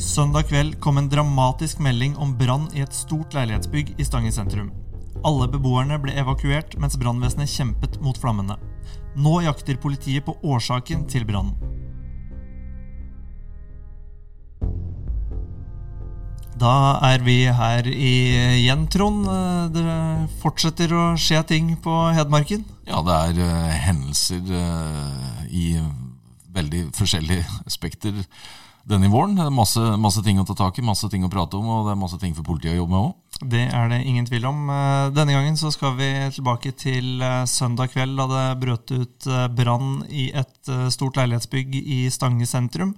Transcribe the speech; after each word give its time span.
Søndag 0.00 0.46
kveld 0.48 0.78
kom 0.80 0.96
en 0.96 1.10
dramatisk 1.12 1.78
melding 1.84 2.14
om 2.16 2.30
brann 2.38 2.62
i 2.72 2.80
et 2.80 2.94
stort 2.96 3.34
leilighetsbygg 3.36 3.98
i 4.00 4.04
Stange 4.08 4.30
sentrum. 4.32 4.70
Alle 5.28 5.44
beboerne 5.52 5.98
ble 6.00 6.14
evakuert 6.16 6.72
mens 6.80 6.96
brannvesenet 6.96 7.52
kjempet 7.52 7.98
mot 8.00 8.16
flammene. 8.16 8.56
Nå 9.20 9.34
jakter 9.44 9.76
politiet 9.82 10.24
på 10.24 10.32
årsaken 10.40 11.04
til 11.04 11.26
brannen. 11.28 11.52
Da 16.56 16.72
er 17.10 17.20
vi 17.24 17.36
her 17.60 17.84
igjen, 17.92 18.86
Trond. 18.88 19.28
Det 19.76 19.84
fortsetter 20.40 20.96
å 20.96 21.04
skje 21.20 21.42
ting 21.52 21.74
på 21.84 21.98
Hedmarken? 22.16 22.64
Ja, 22.88 23.04
det 23.04 23.20
er 23.20 23.44
uh, 23.44 23.76
hendelser 23.84 24.48
uh, 24.48 25.44
i 25.52 25.76
veldig 26.56 26.86
forskjellige 26.96 27.44
spekter 27.76 28.24
denne 28.88 29.10
våren. 29.12 29.34
Det 29.36 29.44
er 29.46 29.54
masse, 29.54 29.82
masse, 30.00 30.22
ting 30.24 30.40
å 30.40 30.44
ta 30.48 30.56
tak 30.58 30.78
i, 30.78 30.84
masse 30.86 31.08
ting 31.12 31.24
å 31.26 31.30
prate 31.32 31.58
om, 31.58 31.66
og 31.68 31.88
det 31.88 31.94
er 31.94 32.00
masse 32.00 32.18
ting 32.22 32.34
for 32.36 32.46
politiet 32.46 32.74
å 32.74 32.80
jobbe 32.82 32.94
med 32.94 33.08
òg. 33.08 33.42
Det 33.50 33.66
er 33.72 33.90
det 33.92 34.00
ingen 34.04 34.26
tvil 34.28 34.46
om. 34.50 34.62
Denne 35.16 35.36
gangen 35.36 35.56
så 35.56 35.70
skal 35.72 35.94
vi 35.96 36.08
tilbake 36.34 36.72
til 36.76 37.22
søndag 37.48 37.92
kveld, 37.94 38.18
da 38.18 38.26
det 38.30 38.46
brøt 38.60 38.92
ut 38.92 39.28
brann 39.56 40.02
i 40.08 40.30
et 40.36 40.72
stort 40.92 41.20
leilighetsbygg 41.20 41.78
i 41.80 42.00
Stange 42.12 42.48
sentrum. 42.48 42.96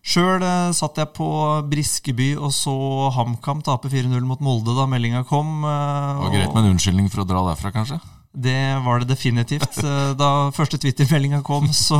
Sjøl 0.00 0.40
satt 0.72 0.96
jeg 0.96 1.12
på 1.12 1.28
Briskeby 1.68 2.30
og 2.38 2.54
så 2.56 2.72
HamKam 3.12 3.60
tape 3.66 3.90
4-0 3.92 4.24
mot 4.24 4.40
Molde 4.40 4.72
da 4.78 4.86
meldinga 4.88 5.26
kom. 5.28 5.60
Det 5.60 6.24
var 6.24 6.32
greit 6.32 6.54
med 6.54 6.62
en 6.62 6.72
unnskyldning 6.76 7.12
for 7.12 7.24
å 7.24 7.28
dra 7.28 7.44
derfra, 7.50 7.74
kanskje? 7.74 8.00
Det 8.30 8.78
var 8.84 9.00
det 9.02 9.10
definitivt. 9.10 9.80
Da 10.14 10.28
første 10.54 10.78
Twitter-meldinga 10.78 11.40
kom, 11.42 11.66
så 11.74 11.98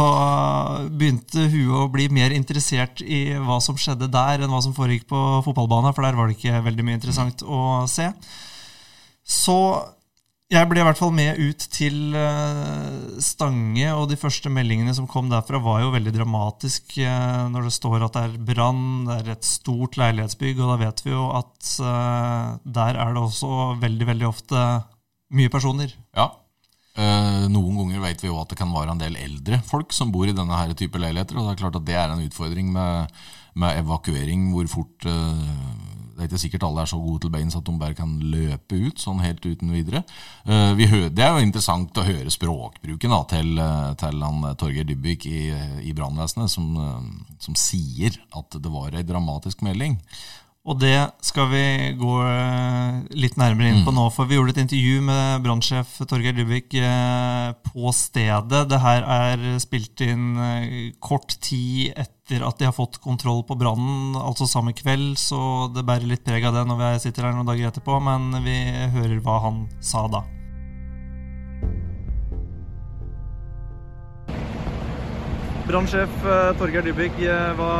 begynte 0.94 1.48
huet 1.50 1.74
å 1.74 1.88
bli 1.90 2.06
mer 2.14 2.30
interessert 2.30 3.02
i 3.02 3.34
hva 3.34 3.58
som 3.64 3.74
skjedde 3.74 4.06
der, 4.14 4.38
enn 4.38 4.52
hva 4.54 4.60
som 4.62 4.74
foregikk 4.76 5.08
på 5.10 5.22
fotballbanen, 5.42 5.90
for 5.96 6.06
der 6.06 6.14
var 6.14 6.30
det 6.30 6.38
ikke 6.38 6.62
veldig 6.68 6.86
mye 6.86 6.98
interessant 7.00 7.42
å 7.42 7.82
se. 7.90 8.06
Så 9.26 9.56
jeg 10.50 10.66
ble 10.70 10.80
i 10.82 10.86
hvert 10.86 10.98
fall 10.98 11.12
med 11.14 11.38
ut 11.38 11.66
til 11.74 12.14
Stange, 13.22 13.90
og 13.94 14.06
de 14.10 14.18
første 14.18 14.50
meldingene 14.54 14.94
som 14.94 15.10
kom 15.10 15.28
derfra, 15.30 15.58
var 15.62 15.82
jo 15.82 15.92
veldig 15.96 16.14
dramatisk. 16.14 16.94
Når 17.50 17.66
det 17.66 17.74
står 17.74 18.06
at 18.06 18.14
det 18.14 18.24
er 18.28 18.38
brann, 18.52 18.86
det 19.10 19.18
er 19.18 19.34
et 19.34 19.50
stort 19.50 19.98
leilighetsbygg, 19.98 20.62
og 20.62 20.72
da 20.72 20.78
vet 20.86 21.04
vi 21.06 21.10
jo 21.10 21.26
at 21.42 21.74
der 22.70 23.02
er 23.02 23.18
det 23.18 23.26
også 23.26 23.52
veldig, 23.82 24.10
veldig 24.14 24.30
ofte 24.30 24.64
mye 25.34 25.50
personer. 25.52 25.92
Ja. 26.16 26.30
Eh, 26.98 27.44
noen 27.48 27.76
ganger 27.78 28.02
vet 28.02 28.24
vi 28.24 28.28
jo 28.28 28.40
at 28.40 28.50
det 28.50 28.58
kan 28.58 28.72
være 28.74 28.96
en 28.96 29.00
del 29.00 29.14
eldre 29.16 29.60
folk 29.66 29.94
som 29.94 30.10
bor 30.10 30.26
i 30.28 30.34
denne 30.36 30.56
her 30.58 30.74
type 30.74 30.98
leiligheter. 30.98 31.38
og 31.38 31.46
Det 31.46 31.52
er 31.54 31.62
klart 31.62 31.78
at 31.78 31.86
det 31.86 31.94
er 31.96 32.10
en 32.10 32.24
utfordring 32.24 32.72
med, 32.74 33.14
med 33.54 33.78
evakuering, 33.84 34.50
hvor 34.54 34.66
fort 34.68 35.06
eh, 35.06 35.46
Det 36.16 36.26
er 36.26 36.28
ikke 36.28 36.42
sikkert 36.42 36.64
alle 36.66 36.82
er 36.82 36.90
så 36.90 36.98
gode 37.00 37.22
til 37.22 37.30
beins 37.32 37.54
at 37.56 37.64
de 37.64 37.78
bare 37.80 37.96
kan 37.96 38.10
løpe 38.20 38.76
ut 38.76 38.98
sånn 39.00 39.22
helt 39.24 39.46
uten 39.46 39.70
videre. 39.72 40.02
Eh, 40.44 40.82
hører, 40.90 41.08
det 41.14 41.24
er 41.24 41.32
jo 41.32 41.46
interessant 41.46 41.96
å 41.96 42.04
høre 42.04 42.34
språkbruken 42.34 43.14
da, 43.14 43.22
til, 43.30 43.62
til 44.02 44.26
han, 44.26 44.44
Torgeir 44.60 44.84
Dybvik 44.84 45.24
i, 45.30 45.46
i 45.86 45.94
brannvesenet, 45.96 46.52
som, 46.52 46.74
som 47.38 47.56
sier 47.56 48.18
at 48.36 48.58
det 48.58 48.74
var 48.74 48.98
ei 48.98 49.06
dramatisk 49.06 49.62
melding. 49.64 49.96
Og 50.68 50.76
det 50.76 50.98
skal 51.24 51.46
vi 51.48 51.62
gå 51.96 52.14
litt 53.16 53.38
nærmere 53.40 53.70
inn 53.72 53.84
på 53.86 53.94
nå. 53.96 54.04
For 54.12 54.28
vi 54.28 54.36
gjorde 54.36 54.52
et 54.52 54.60
intervju 54.66 55.00
med 55.06 55.44
brannsjef 55.46 55.94
Torgeir 56.04 56.36
Dybvik 56.36 56.74
på 57.64 57.94
stedet. 57.96 58.66
Det 58.68 58.80
her 58.82 59.06
er 59.08 59.46
spilt 59.62 60.04
inn 60.04 60.34
kort 61.00 61.32
tid 61.40 61.94
etter 61.96 62.44
at 62.46 62.60
de 62.60 62.68
har 62.68 62.76
fått 62.76 63.00
kontroll 63.02 63.40
på 63.48 63.56
brannen, 63.58 64.18
altså 64.20 64.46
samme 64.46 64.76
kveld. 64.76 65.16
Så 65.18 65.70
det 65.72 65.86
bærer 65.88 66.10
litt 66.10 66.26
preg 66.28 66.44
av 66.44 66.58
det 66.58 66.66
når 66.68 66.82
vi 66.84 66.92
sitter 67.06 67.30
her 67.30 67.38
noen 67.38 67.48
dager 67.48 67.72
etterpå. 67.72 67.96
Men 68.04 68.28
vi 68.44 68.58
hører 68.98 69.16
hva 69.24 69.40
han 69.48 69.64
sa 69.80 70.04
da. 70.12 70.26
Brannsjef 75.70 76.14
Torgeir 76.58 76.82
Dybvik, 76.82 77.18
hva 77.54 77.72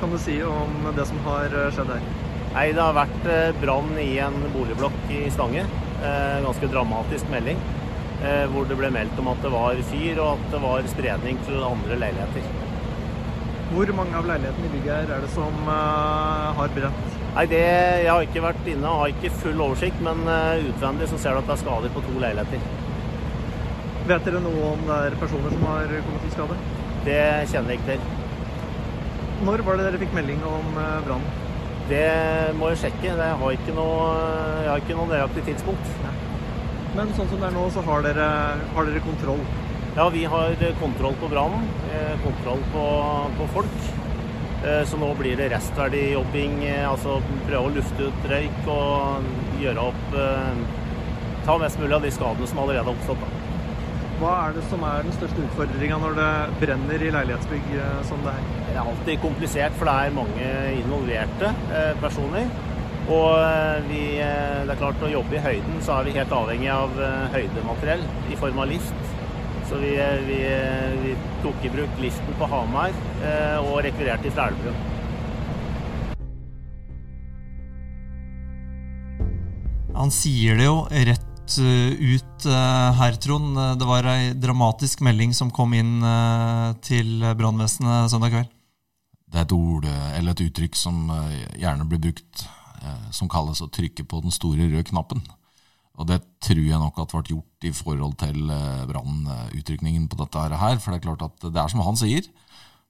kan 0.00 0.10
du 0.10 0.16
si 0.18 0.40
om 0.42 0.88
det 0.96 1.04
som 1.06 1.18
har 1.28 1.52
skjedd 1.70 1.92
her? 1.92 2.06
Nei, 2.56 2.64
Det 2.74 2.82
har 2.82 2.94
vært 2.96 3.26
brann 3.60 3.92
i 4.02 4.16
en 4.18 4.34
boligblokk 4.50 5.12
i 5.14 5.28
Stange. 5.30 5.62
Eh, 6.02 6.40
ganske 6.42 6.66
dramatisk 6.72 7.28
melding. 7.30 7.60
Eh, 8.18 8.48
hvor 8.50 8.66
det 8.66 8.74
ble 8.80 8.90
meldt 8.90 9.20
om 9.22 9.28
at 9.30 9.38
det 9.44 9.52
var 9.52 9.78
fyr, 9.92 10.18
og 10.18 10.40
at 10.40 10.48
det 10.56 10.60
var 10.64 10.88
spredning 10.90 11.38
til 11.46 11.62
andre 11.62 11.98
leiligheter. 12.00 12.48
Hvor 13.70 13.92
mange 13.94 14.18
av 14.18 14.26
leilighetene 14.26 14.66
i 14.66 14.72
bygget 14.72 14.96
her 14.96 15.12
er 15.14 15.22
det 15.22 15.30
som 15.36 15.70
har 15.70 16.74
brent? 16.74 17.04
Nei, 17.36 17.44
det, 17.52 17.62
Jeg 18.06 18.10
har 18.10 18.26
ikke 18.26 18.42
vært 18.42 18.72
inne 18.72 18.90
og 18.90 19.04
har 19.04 19.14
ikke 19.14 19.30
full 19.44 19.62
oversikt, 19.68 20.00
men 20.02 20.26
utvendig 20.72 21.12
så 21.12 21.18
ser 21.18 21.38
du 21.38 21.44
at 21.44 21.46
det 21.46 21.54
er 21.54 21.62
skader 21.62 21.94
på 21.94 22.02
to 22.08 22.18
leiligheter. 22.18 22.58
Vet 24.10 24.26
dere 24.26 24.42
noe 24.42 24.72
om 24.72 24.82
det 24.90 24.98
er 25.04 25.20
personer 25.20 25.54
som 25.54 25.70
har 25.70 25.94
kommet 25.94 26.26
til 26.26 26.34
skade? 26.34 26.58
Det 27.06 27.22
kjenner 27.52 27.72
jeg 27.72 27.80
ikke 27.80 27.94
til. 27.94 28.14
Når 29.46 29.62
var 29.66 29.78
det 29.78 29.84
dere 29.86 30.00
fikk 30.00 30.14
melding 30.16 30.40
om 30.48 30.72
uh, 30.74 31.02
brannen? 31.06 31.44
Det 31.86 32.06
må 32.58 32.72
jeg 32.72 32.80
sjekke. 32.82 33.12
Jeg 33.12 33.36
har 33.40 33.58
ikke 33.58 33.74
noe, 33.76 34.06
jeg 34.64 34.70
har 34.72 34.82
ikke 34.82 34.96
noe 34.98 35.10
nøyaktig 35.12 35.44
tidspunkt. 35.46 35.92
Men 36.96 37.12
sånn 37.14 37.28
som 37.30 37.38
det 37.38 37.46
er 37.46 37.54
nå, 37.54 37.66
så 37.70 37.84
har 37.86 38.02
dere, 38.02 38.26
har 38.74 38.88
dere 38.88 39.04
kontroll? 39.04 39.44
Ja, 39.96 40.08
vi 40.12 40.24
har 40.28 40.56
kontroll 40.80 41.14
på 41.20 41.30
brannen. 41.30 41.68
Kontroll 42.24 42.64
på, 42.72 42.86
på, 43.38 43.46
folk. 43.54 43.78
Så 44.88 44.98
nå 44.98 45.12
blir 45.20 45.38
det 45.38 45.50
restverdijobbing. 45.52 46.58
Altså 46.88 47.20
prøve 47.46 47.62
å 47.68 47.74
lufte 47.76 48.10
ut 48.10 48.28
røyk 48.32 48.70
og 48.72 49.30
gjøre 49.62 49.86
opp 49.92 50.16
Ta 51.46 51.54
mest 51.62 51.78
mulig 51.78 51.94
av 51.94 52.02
de 52.02 52.10
skadene 52.10 52.46
som 52.50 52.58
allerede 52.58 52.82
har 52.82 52.96
oppstått. 52.96 53.22
Da. 53.22 53.45
Hva 54.16 54.30
er 54.46 54.54
det 54.56 54.62
som 54.70 54.80
er 54.88 55.02
den 55.04 55.12
største 55.12 55.42
utfordringa 55.44 55.96
når 56.00 56.14
det 56.16 56.28
brenner 56.62 57.02
i 57.04 57.10
leilighetsbygg 57.12 57.66
som 58.08 58.22
det 58.24 58.32
her? 58.32 58.46
Det 58.64 58.72
er 58.72 58.80
alltid 58.80 59.20
komplisert, 59.20 59.76
for 59.76 59.90
det 59.90 59.96
er 59.96 60.14
mange 60.16 60.46
involverte 60.78 61.50
personer. 62.00 62.48
Og 63.12 63.28
vi, 63.90 64.00
det 64.16 64.72
er 64.72 64.80
klart, 64.80 65.04
å 65.04 65.12
jobbe 65.12 65.36
i 65.36 65.42
høyden, 65.44 65.76
så 65.84 65.98
er 65.98 66.08
vi 66.08 66.16
helt 66.16 66.32
avhengig 66.32 66.72
av 66.72 66.96
høydemateriell 67.36 68.02
i 68.32 68.40
form 68.40 68.64
av 68.64 68.72
lift. 68.72 69.12
Så 69.68 69.82
vi, 69.84 69.92
vi, 70.30 70.40
vi 71.04 71.12
tok 71.44 71.68
i 71.68 71.74
bruk 71.76 72.00
liften 72.00 72.40
på 72.40 72.50
Hamar 72.50 72.96
og 73.66 73.78
rekvirerte 73.84 74.32
fra 74.32 74.48
Elverum. 74.48 74.80
Han 79.96 80.12
sier 80.12 80.56
det 80.56 80.66
jo 80.70 80.80
rett 80.88 81.25
ut 81.46 82.46
her, 82.98 83.16
Trond. 83.22 83.54
Det 83.78 83.86
var 83.86 84.06
ei 84.10 84.32
dramatisk 84.34 85.00
melding 85.06 85.32
som 85.36 85.52
kom 85.54 85.74
inn 85.78 86.02
til 86.82 87.22
brannvesenet 87.38 88.10
søndag 88.10 88.34
kveld. 88.34 88.50
Det 89.26 89.38
er 89.38 89.46
et 89.46 89.54
ord 89.54 89.86
eller 89.86 90.34
et 90.34 90.42
uttrykk 90.46 90.76
som 90.78 91.06
gjerne 91.54 91.86
blir 91.86 92.02
brukt, 92.08 92.44
som 93.14 93.30
kalles 93.30 93.62
å 93.62 93.70
trykke 93.70 94.04
på 94.06 94.20
den 94.24 94.34
store 94.34 94.66
røde 94.66 94.84
knappen. 94.90 95.22
Og 95.96 96.10
det 96.10 96.20
tror 96.44 96.60
jeg 96.60 96.82
nok 96.82 96.98
at 97.00 97.14
ble 97.14 97.36
gjort 97.36 97.66
i 97.66 97.72
forhold 97.72 98.18
til 98.20 98.50
brannutrykningen 98.90 100.10
på 100.10 100.18
dette 100.20 100.44
her. 100.60 100.78
For 100.82 100.92
det 100.92 100.98
er 101.00 101.06
klart 101.08 101.24
at 101.30 101.48
det 101.48 101.62
er 101.62 101.72
som 101.72 101.86
han 101.86 101.98
sier. 101.98 102.26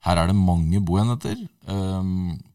Her 0.06 0.22
er 0.22 0.32
det 0.32 0.36
mange 0.38 0.80
boenheter. 0.80 1.38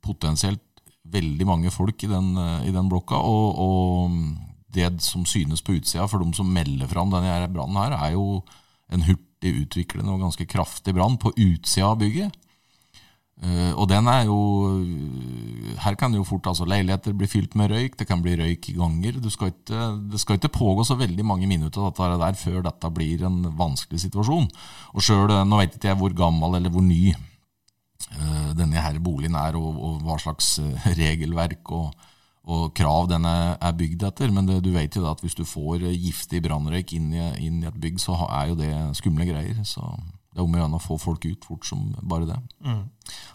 Potensielt 0.04 0.66
veldig 1.12 1.48
mange 1.48 1.72
folk 1.74 2.04
i 2.06 2.10
den, 2.12 2.34
i 2.66 2.74
den 2.74 2.90
blokka. 2.90 3.22
og, 3.22 3.60
og 3.60 4.50
det 4.74 4.92
som 5.04 5.26
synes 5.28 5.64
på 5.66 5.76
utsida 5.78 6.08
for 6.10 6.24
de 6.24 6.34
som 6.38 6.52
melder 6.52 6.90
fram 6.92 7.12
denne 7.14 7.50
brannen 7.54 7.80
her, 7.80 7.98
er 7.98 8.16
jo 8.16 8.42
en 8.92 9.06
hurtig 9.08 9.56
utviklende 9.64 10.14
og 10.14 10.24
ganske 10.26 10.48
kraftig 10.50 10.96
brann 10.96 11.18
på 11.22 11.34
utsida 11.36 11.92
av 11.92 12.00
bygget. 12.02 12.38
Uh, 13.42 13.74
og 13.74 13.88
den 13.90 14.06
er 14.06 14.28
jo 14.28 14.36
Her 15.82 15.96
kan 15.98 16.14
jo 16.14 16.22
fort 16.28 16.46
altså 16.46 16.68
leiligheter 16.70 17.16
bli 17.18 17.26
fylt 17.26 17.56
med 17.58 17.72
røyk, 17.72 17.96
det 17.98 18.06
kan 18.06 18.22
bli 18.22 18.36
røyk 18.38 18.70
i 18.70 18.76
ganger. 18.78 19.18
Skal 19.34 19.50
ikke, 19.50 19.88
det 20.12 20.22
skal 20.22 20.38
ikke 20.38 20.54
pågå 20.60 20.86
så 20.86 20.98
veldig 21.00 21.26
mange 21.26 21.50
minutter 21.50 21.88
dette 21.88 22.20
der 22.22 22.38
før 22.38 22.62
dette 22.68 22.94
blir 22.94 23.26
en 23.26 23.42
vanskelig 23.58 24.04
situasjon. 24.06 24.46
Og 24.94 25.02
selv, 25.06 25.34
Nå 25.48 25.58
vet 25.58 25.74
ikke 25.78 25.90
jeg 25.90 25.98
hvor 26.04 26.14
gammel 26.14 26.60
eller 26.60 26.74
hvor 26.74 26.86
ny 26.86 27.16
uh, 27.16 28.52
denne 28.60 28.84
her 28.84 29.02
boligen 29.02 29.40
er, 29.40 29.58
og, 29.58 29.74
og 29.74 30.06
hva 30.06 30.20
slags 30.22 30.60
regelverk 31.02 31.74
og, 31.74 31.96
og 32.50 32.72
krav 32.74 33.06
den 33.12 33.28
er 33.28 33.76
bygd 33.78 34.08
etter. 34.08 34.32
Men 34.34 34.48
det, 34.50 34.62
du 34.66 34.72
vet 34.74 34.96
jo 34.98 35.06
at 35.10 35.22
hvis 35.22 35.38
du 35.38 35.44
får 35.46 35.86
giftig 35.92 36.42
brannrøyk 36.46 36.96
inn, 36.98 37.12
inn, 37.38 37.62
i 37.62 37.70
et 37.70 37.78
bygg, 37.84 38.02
så 38.02 38.18
er 38.30 38.50
jo 38.52 38.58
det 38.60 38.74
skumle 38.98 39.28
greier. 39.30 39.62
Så 39.68 39.84
det 40.32 40.40
er 40.40 40.46
om 40.46 40.56
å 40.56 40.62
gjøre 40.62 40.80
å 40.80 40.82
få 40.82 40.98
folk 41.02 41.28
ut 41.28 41.46
fort 41.46 41.68
som 41.68 41.92
bare 42.02 42.30
det. 42.30 42.40
Mm. 42.66 42.84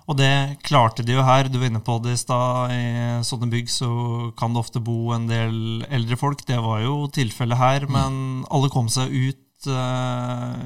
Og 0.08 0.18
det 0.18 0.32
klarte 0.66 1.04
de 1.06 1.14
jo 1.14 1.24
her. 1.26 1.50
Du 1.52 1.60
var 1.60 1.70
inne 1.70 1.84
på 1.84 1.98
det 2.02 2.16
i 2.16 2.20
stad. 2.20 2.72
I 2.72 3.24
sånne 3.26 3.50
bygg 3.52 3.70
så 3.70 3.90
kan 4.38 4.56
det 4.56 4.62
ofte 4.64 4.82
bo 4.82 5.12
en 5.14 5.28
del 5.30 5.84
eldre 5.86 6.18
folk. 6.18 6.46
Det 6.48 6.58
var 6.64 6.82
jo 6.82 7.04
tilfellet 7.12 7.62
her. 7.62 7.86
Mm. 7.86 7.96
Men 7.98 8.20
alle 8.50 8.72
kom 8.74 8.90
seg 8.92 9.12
ut 9.12 9.42
uh, 9.70 10.56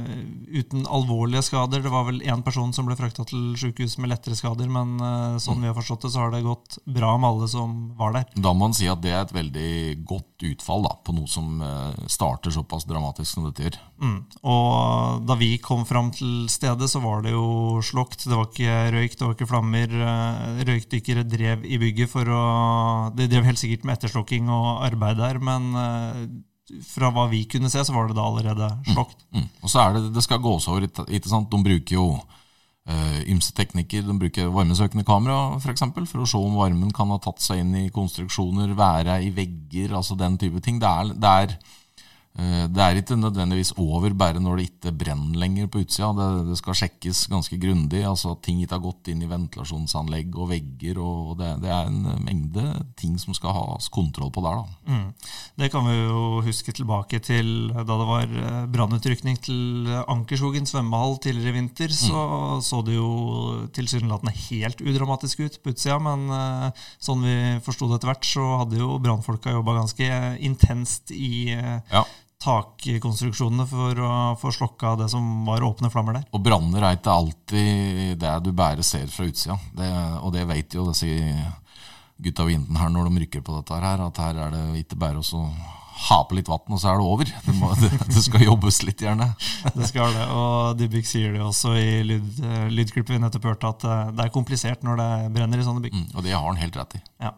uten 0.51 0.87
alvorlige 0.87 1.43
skader. 1.47 1.83
Det 1.85 1.93
var 1.93 2.07
vel 2.09 2.21
én 2.23 2.43
person 2.47 2.73
som 2.77 2.89
ble 2.89 2.97
frakta 2.99 3.25
til 3.29 3.55
sykehus 3.61 3.97
med 4.01 4.13
lettere 4.13 4.39
skader, 4.39 4.69
men 4.71 4.97
uh, 5.03 5.39
sånn 5.43 5.63
vi 5.63 5.71
har 5.71 5.77
forstått 5.77 6.07
det, 6.07 6.13
så 6.15 6.25
har 6.25 6.35
det 6.35 6.43
gått 6.47 6.79
bra 6.85 7.15
med 7.21 7.31
alle 7.31 7.49
som 7.51 7.77
var 7.99 8.17
der. 8.17 8.29
Da 8.37 8.53
må 8.55 8.67
man 8.67 8.77
si 8.77 8.89
at 8.91 9.03
det 9.05 9.15
er 9.15 9.23
et 9.25 9.35
veldig 9.35 9.73
godt 10.09 10.47
utfall 10.51 10.85
da, 10.87 10.95
på 11.05 11.15
noe 11.17 11.31
som 11.31 11.63
uh, 11.65 11.95
starter 12.11 12.55
såpass 12.55 12.87
dramatisk 12.89 13.33
som 13.33 13.49
dette 13.49 13.67
gjør. 13.67 13.81
Mm. 14.01 14.19
Og 14.53 15.25
da 15.29 15.37
vi 15.41 15.51
kom 15.63 15.87
fram 15.89 16.13
til 16.15 16.47
stedet, 16.53 16.91
så 16.91 17.03
var 17.05 17.25
det 17.25 17.35
jo 17.35 17.81
slokt. 17.85 18.27
Det 18.27 18.37
var 18.37 18.49
ikke 18.49 18.79
røyk, 18.97 19.17
det 19.17 19.27
var 19.27 19.37
ikke 19.37 19.51
flammer. 19.51 19.97
Røykdykkere 20.69 21.27
drev 21.29 21.67
i 21.69 21.81
bygget 21.81 22.11
for 22.13 22.29
å 22.29 22.45
De 23.17 23.27
drev 23.31 23.47
helt 23.49 23.61
sikkert 23.61 23.85
med 23.87 23.99
etterslokking 23.99 24.49
og 24.53 24.85
arbeid 24.87 25.21
der, 25.21 25.41
men 25.43 25.75
fra 26.87 27.11
hva 27.15 27.27
vi 27.31 27.45
kunne 27.51 27.71
se, 27.73 27.83
så 27.85 27.95
var 27.95 28.09
det 28.09 28.19
da 28.19 28.27
allerede 28.27 28.69
slokt. 28.91 29.25
Mm, 29.31 29.43
mm. 29.43 29.49
Og 29.63 29.73
så 29.73 29.83
er 29.83 29.97
det 29.97 30.13
det 30.15 30.25
skal 30.27 30.43
gås 30.45 30.69
over. 30.71 30.87
ikke 30.87 31.31
sant? 31.31 31.51
De 31.51 31.63
bruker 31.67 31.97
jo 31.97 32.07
uh, 32.17 33.21
ymse 33.31 33.55
teknikker. 33.57 34.05
De 34.07 34.17
bruker 34.23 34.53
varmesøkende 34.55 35.07
kamera 35.09 35.59
for, 35.59 35.73
eksempel, 35.73 36.07
for 36.11 36.23
å 36.23 36.31
se 36.31 36.41
om 36.41 36.59
varmen 36.61 36.93
kan 36.95 37.11
ha 37.13 37.19
tatt 37.23 37.43
seg 37.45 37.65
inn 37.65 37.75
i 37.83 37.91
konstruksjoner, 37.95 38.75
være 38.79 39.21
i 39.27 39.33
vegger, 39.35 39.97
altså 39.99 40.19
den 40.19 40.39
type 40.41 40.63
ting. 40.65 40.81
Det 40.83 40.91
er, 40.91 41.15
det 41.15 41.35
er 41.45 41.57
det 42.41 42.79
er 42.81 42.97
ikke 42.97 43.19
nødvendigvis 43.19 43.73
over 43.77 44.15
bare 44.15 44.41
når 44.41 44.61
det 44.61 44.67
ikke 44.69 44.93
brenner 44.97 45.39
lenger 45.43 45.67
på 45.67 45.83
utsida. 45.83 46.13
Det, 46.15 46.29
det 46.49 46.59
skal 46.61 46.77
sjekkes 46.79 47.25
ganske 47.29 47.57
grundig. 47.61 48.05
altså 48.07 48.33
at 48.33 48.43
Ting 48.47 48.63
ikke 48.63 48.77
har 48.79 48.85
gått 48.85 49.11
inn 49.11 49.25
i 49.25 49.29
ventilasjonsanlegg 49.29 50.39
og 50.39 50.49
vegger. 50.53 51.01
og 51.03 51.35
Det, 51.41 51.51
det 51.65 51.73
er 51.75 51.91
en 51.91 52.25
mengde 52.25 52.65
ting 52.97 53.19
som 53.21 53.35
skal 53.37 53.57
ha 53.57 53.65
kontroll 53.93 54.31
på 54.33 54.45
der. 54.47 54.63
Mm. 54.87 55.11
Det 55.59 55.71
kan 55.75 55.85
vi 55.89 55.97
jo 55.99 56.41
huske 56.47 56.73
tilbake 56.73 57.21
til 57.25 57.73
da 57.75 57.99
det 57.99 58.09
var 58.09 58.33
eh, 58.45 58.63
brannutrykning 58.73 59.43
til 59.43 59.91
Ankerskogen 60.07 60.71
svømmehall 60.71 61.19
tidligere 61.21 61.53
i 61.53 61.59
vinter. 61.59 61.93
Så 61.93 62.15
mm. 62.15 62.65
så 62.65 62.81
det 62.87 62.97
jo 62.97 63.11
tilsynelatende 63.75 64.33
helt 64.47 64.81
udramatisk 64.81 65.45
ut 65.45 65.61
på 65.61 65.75
utsida, 65.75 65.99
men 65.99 66.31
eh, 66.31 66.89
sånn 67.03 67.27
vi 67.27 67.37
forsto 67.67 67.91
det 67.91 68.01
etter 68.01 68.15
hvert, 68.15 68.33
så 68.33 68.49
hadde 68.63 68.81
jo 68.81 68.97
brannfolka 69.03 69.53
jobba 69.59 69.81
ganske 69.83 70.11
intenst 70.41 71.11
i 71.13 71.51
ja 71.51 72.07
takkonstruksjonene 72.41 73.67
for 73.69 74.01
å 74.01 74.13
få 74.41 74.53
slokka 74.55 74.95
det 75.01 75.11
som 75.13 75.25
var 75.49 75.65
åpne 75.67 75.91
flammer 75.93 76.17
der. 76.17 76.29
Og 76.33 76.45
branner 76.45 76.87
er 76.87 76.97
ikke 76.97 77.17
alltid 77.17 78.15
det 78.21 78.37
du 78.45 78.53
bare 78.57 78.85
ser 78.87 79.11
fra 79.13 79.29
utsida. 79.29 79.59
Det, 79.77 79.91
og 80.25 80.33
det 80.37 80.47
vet 80.49 80.77
jo 80.79 80.89
disse 80.89 81.11
gutta 82.21 82.47
vinden 82.49 82.77
her 82.77 82.89
når 82.93 83.09
de 83.09 83.25
rykker 83.25 83.45
på 83.45 83.59
dette 83.59 83.77
her, 83.81 84.07
at 84.07 84.23
her 84.25 84.41
er 84.47 84.57
det 84.57 84.65
ikke 84.83 84.99
bare 85.01 85.21
å 85.21 85.45
ha 86.01 86.17
på 86.25 86.37
litt 86.39 86.49
vann, 86.49 86.65
og 86.73 86.81
så 86.81 86.93
er 86.93 87.01
det 87.01 87.09
over. 87.13 87.33
Det, 87.45 87.55
må, 87.59 87.73
det, 87.77 87.91
det, 88.15 88.23
skal 88.25 88.47
jobbes 88.47 88.81
litt, 88.89 89.05
gjerne. 89.05 89.29
det 89.75 89.89
skal 89.91 90.15
det. 90.17 90.29
Og 90.33 90.79
Dybvik 90.81 91.09
sier 91.09 91.37
det 91.37 91.43
også 91.45 91.75
i 91.77 91.91
lyd, 92.07 92.41
lydklippet 92.73 93.17
vi 93.17 93.21
nettopp 93.21 93.51
hørte, 93.51 93.75
at 93.75 93.85
det 94.17 94.25
er 94.25 94.33
komplisert 94.33 94.87
når 94.87 95.01
det 95.03 95.11
brenner 95.37 95.61
i 95.61 95.67
sånne 95.67 95.85
bygg. 95.85 95.99
Mm, 95.99 96.09
og 96.15 96.25
det 96.25 96.33
har 96.37 96.47
han 96.47 96.61
helt 96.61 96.81
rett 96.81 96.97
i. 96.97 97.03
Ja. 97.21 97.35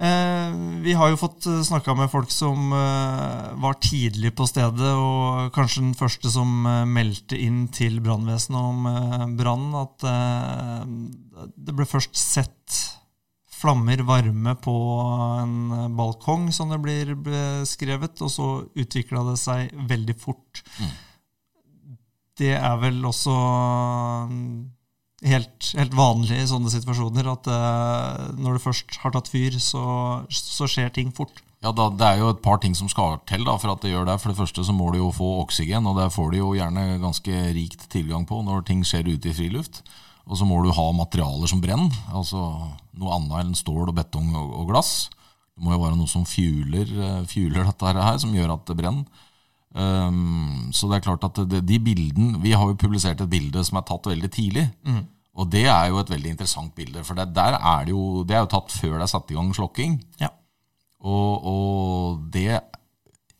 Eh, 0.00 0.52
vi 0.80 0.94
har 0.96 1.10
jo 1.12 1.18
fått 1.20 1.44
eh, 1.46 1.58
snakka 1.60 1.92
med 1.98 2.08
folk 2.08 2.30
som 2.32 2.70
eh, 2.72 3.50
var 3.60 3.76
tidlig 3.84 4.30
på 4.36 4.46
stedet, 4.48 4.94
og 4.96 5.50
kanskje 5.52 5.82
den 5.82 5.98
første 5.98 6.32
som 6.32 6.64
meldte 6.88 7.36
inn 7.36 7.66
til 7.74 7.98
brannvesenet 8.00 8.70
om 8.70 9.36
brannen, 9.36 9.76
at 9.76 11.52
det 11.52 11.76
ble 11.76 11.84
først 11.88 12.16
sett 12.16 12.78
flammer 13.60 14.00
varme 14.08 14.54
på 14.56 14.72
en 15.42 15.92
balkong, 15.98 16.48
som 16.48 16.72
det 16.72 16.80
blir 16.80 17.12
beskrevet, 17.20 18.24
og 18.24 18.32
så 18.32 18.48
utvikla 18.72 19.26
det 19.28 19.36
seg 19.42 19.74
veldig 19.90 20.16
fort. 20.16 20.62
Mm. 20.80 20.94
Det 22.40 22.54
er 22.56 22.80
vel 22.80 23.04
også 23.04 23.36
helt, 25.26 25.70
helt, 25.76 25.94
vanlig 25.96 26.38
i 26.40 26.48
sånne 26.48 26.72
situasjoner 26.72 27.28
at 27.32 27.48
uh, 27.50 28.26
når 28.40 28.56
det 28.56 28.64
først 28.64 28.98
har 29.02 29.14
tatt 29.14 29.30
fyr, 29.32 29.56
så, 29.60 29.84
så 30.32 30.68
skjer 30.70 30.92
ting 30.96 31.12
fort. 31.16 31.42
Ja, 31.60 31.74
da, 31.76 31.90
Det 31.92 32.06
er 32.06 32.22
jo 32.22 32.30
et 32.32 32.40
par 32.40 32.60
ting 32.62 32.72
som 32.76 32.88
skal 32.88 33.18
til 33.28 33.44
da, 33.44 33.58
for 33.60 33.74
at 33.74 33.82
det 33.84 33.92
gjør 33.92 34.06
det. 34.08 34.16
For 34.22 34.32
det 34.32 34.40
første 34.40 34.64
så 34.64 34.72
må 34.72 34.88
du 34.92 35.02
jo 35.02 35.10
få 35.12 35.28
oksygen, 35.42 35.88
og 35.88 35.98
det 36.00 36.08
får 36.14 36.32
du 36.32 36.38
jo 36.40 36.54
gjerne 36.56 37.00
ganske 37.02 37.42
rikt 37.56 37.84
tilgang 37.92 38.24
på 38.28 38.40
når 38.46 38.64
ting 38.68 38.80
skjer 38.86 39.10
ute 39.12 39.28
i 39.28 39.36
friluft. 39.36 39.82
Og 40.30 40.38
så 40.40 40.46
må 40.48 40.60
du 40.64 40.70
ha 40.72 40.86
materialer 40.94 41.50
som 41.50 41.60
brenner, 41.60 41.92
altså 42.14 42.40
noe 43.00 43.16
annet 43.16 43.40
enn 43.40 43.56
stål 43.58 43.90
og 43.90 43.96
betong 43.96 44.30
og, 44.38 44.52
og 44.62 44.70
glass. 44.70 45.10
Det 45.52 45.66
må 45.66 45.74
jo 45.74 45.82
være 45.82 45.98
noe 45.98 46.08
som 46.08 46.24
fjuler, 46.28 46.88
eh, 46.88 47.24
fjuler 47.28 47.66
dette 47.66 47.92
her, 47.92 48.16
som 48.22 48.32
gjør 48.32 48.54
at 48.54 48.64
det 48.70 48.78
brenner. 48.78 49.26
Um, 49.70 50.70
så 50.74 50.88
det 50.90 50.98
er 50.98 51.04
klart 51.04 51.24
at 51.28 51.36
det, 51.46 51.60
de 51.62 51.76
bildene 51.78 52.40
Vi 52.42 52.50
har 52.58 52.66
jo 52.66 52.74
publisert 52.74 53.20
et 53.22 53.30
bilde 53.30 53.62
som 53.62 53.78
er 53.78 53.84
tatt 53.86 54.08
veldig 54.10 54.30
tidlig. 54.34 54.66
Mm. 54.82 55.04
Og 55.38 55.46
det 55.52 55.62
er 55.70 55.86
jo 55.92 56.00
et 56.00 56.10
veldig 56.10 56.32
interessant 56.34 56.74
bilde, 56.74 57.04
for 57.06 57.18
det, 57.18 57.30
der 57.36 57.56
er 57.56 57.86
det, 57.86 57.94
jo, 57.94 58.24
det 58.26 58.34
er 58.36 58.42
jo 58.44 58.50
tatt 58.50 58.74
før 58.74 58.98
det 58.98 59.06
er 59.06 59.12
satt 59.14 59.30
i 59.30 59.38
gang 59.38 59.52
slokking. 59.54 59.96
Ja. 60.20 60.32
Og, 61.00 61.46
og, 61.48 62.24
det 62.34 62.58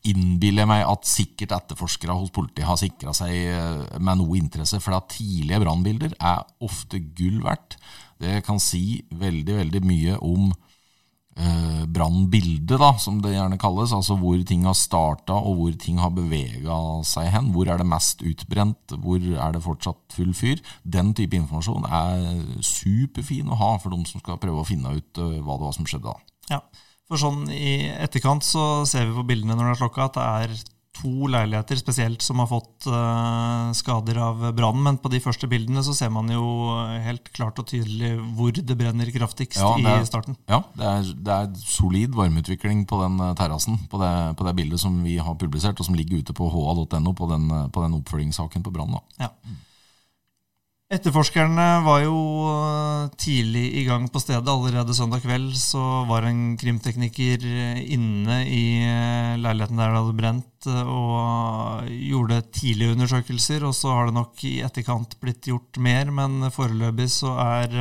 innbiller 0.09 0.65
meg 0.71 0.87
at 0.89 1.05
sikkert 1.05 1.53
etterforskere 1.53 2.15
hos 2.17 2.31
politiet 2.33 2.65
har 2.65 2.79
sikra 2.81 3.13
seg 3.13 3.35
eh, 3.37 3.99
med 4.01 4.23
noe 4.23 4.39
interesse, 4.39 4.81
for 4.81 4.97
at 4.97 5.11
tidlige 5.13 5.61
brannbilder 5.61 6.15
er 6.17 6.47
ofte 6.65 7.03
gull 7.19 7.43
verdt. 7.45 7.77
Det 8.21 8.39
kan 8.47 8.63
si 8.63 9.03
veldig, 9.13 9.59
veldig 9.59 9.83
mye 9.85 10.17
om 10.25 10.49
eh, 11.41 11.85
brannbildet, 11.91 12.77
da, 12.81 12.91
som 13.01 13.21
det 13.25 13.33
gjerne 13.35 13.59
kalles. 13.61 13.95
Altså 13.97 14.17
hvor 14.21 14.41
ting 14.47 14.67
har 14.69 14.77
starta, 14.79 15.37
og 15.37 15.59
hvor 15.59 15.79
ting 15.81 16.01
har 16.03 16.13
bevega 16.15 16.77
seg 17.09 17.31
hen. 17.35 17.51
Hvor 17.55 17.71
er 17.71 17.81
det 17.81 17.89
mest 17.89 18.25
utbrent, 18.27 18.97
hvor 19.03 19.19
er 19.19 19.57
det 19.57 19.65
fortsatt 19.65 20.17
full 20.17 20.35
fyr? 20.37 20.61
Den 20.85 21.15
type 21.17 21.39
informasjon 21.39 21.89
er 21.89 22.45
superfin 22.67 23.51
å 23.51 23.61
ha 23.61 23.73
for 23.81 23.95
de 23.95 24.05
som 24.11 24.23
skal 24.23 24.41
prøve 24.43 24.63
å 24.63 24.69
finne 24.69 24.95
ut 24.99 25.23
eh, 25.23 25.41
hva 25.41 25.57
det 25.57 25.69
var 25.69 25.77
som 25.77 25.89
skjedde 25.89 26.11
da. 26.11 26.19
Ja, 26.51 26.61
for 27.11 27.21
sånn 27.21 27.47
i 27.51 27.91
etterkant 27.91 28.47
så 28.47 28.85
ser 28.89 29.09
vi 29.09 29.17
på 29.17 29.27
bildene 29.27 29.57
når 29.57 29.73
det 29.73 29.75
er 29.75 29.83
slokka, 29.85 30.11
at 30.11 30.19
det 30.19 30.29
er 30.45 30.61
to 31.01 31.31
leiligheter 31.33 31.81
spesielt 31.81 32.23
som 32.25 32.43
har 32.43 32.51
fått 32.51 32.87
uh, 32.91 33.73
skader 33.77 34.21
av 34.21 34.45
brannen. 34.57 34.85
Men 34.87 35.01
på 35.01 35.11
de 35.13 35.23
første 35.25 35.49
bildene 35.51 35.83
så 35.87 35.97
ser 35.97 36.13
man 36.15 36.31
jo 36.33 36.45
helt 37.05 37.33
klart 37.37 37.59
og 37.61 37.69
tydelig 37.71 38.15
hvor 38.37 38.55
det 38.55 38.77
brenner 38.79 39.11
kraftigst 39.15 39.61
ja, 39.61 39.73
er, 39.79 40.05
i 40.05 40.09
starten. 40.09 40.37
Ja, 40.51 40.63
det 40.77 40.91
er, 40.91 41.11
det 41.17 41.37
er, 41.37 41.49
solid 41.71 42.15
varmeutvikling 42.17 42.85
på 42.89 43.01
den 43.03 43.19
eh, 43.23 43.35
terrassen 43.39 43.79
på 43.91 44.01
det, 44.03 44.13
på 44.39 44.47
det, 44.47 44.55
bildet 44.59 44.83
som 44.83 45.01
vi 45.05 45.17
har 45.23 45.39
publisert, 45.41 45.81
og 45.81 45.89
som 45.89 45.97
ligger 45.99 46.21
ute 46.21 46.37
på 46.37 46.49
ha.no 46.51 47.17
på 47.17 47.33
den, 47.33 47.51
eh, 47.51 47.67
på 47.73 47.85
den 47.85 47.99
oppfølgingssaken 48.01 48.65
på 48.67 48.73
brannen. 48.75 49.03
Ja. 49.21 49.33
Etterforskerne 50.91 51.67
var 51.87 52.01
jo 52.03 52.17
eh, 52.51 53.11
tidlig 53.21 53.69
i 53.79 53.85
gang 53.87 54.09
på 54.11 54.23
stedet. 54.23 54.51
Allerede 54.51 54.97
søndag 54.97 55.23
kveld 55.23 55.53
så 55.59 56.03
var 56.09 56.27
en 56.27 56.57
krimtekniker 56.59 57.47
inne 57.87 58.41
i 58.51 58.65
eh, 58.83 59.37
leiligheten 59.39 59.79
der 59.79 59.95
det 59.95 60.01
hadde 60.01 60.19
brent, 60.19 60.50
eh, 60.69 60.91
og 60.91 61.89
gjorde 61.89 62.41
tidlige 62.53 62.97
undersøkelser. 62.97 63.65
Og 63.69 63.75
så 63.77 63.93
har 63.95 64.09
det 64.09 64.17
nok 64.17 64.45
i 64.49 64.59
etterkant 64.67 65.17
blitt 65.23 65.49
gjort 65.49 65.81
mer, 65.81 66.11
men 66.13 66.51
foreløpig 66.53 67.09
så 67.13 67.35
er 67.41 67.77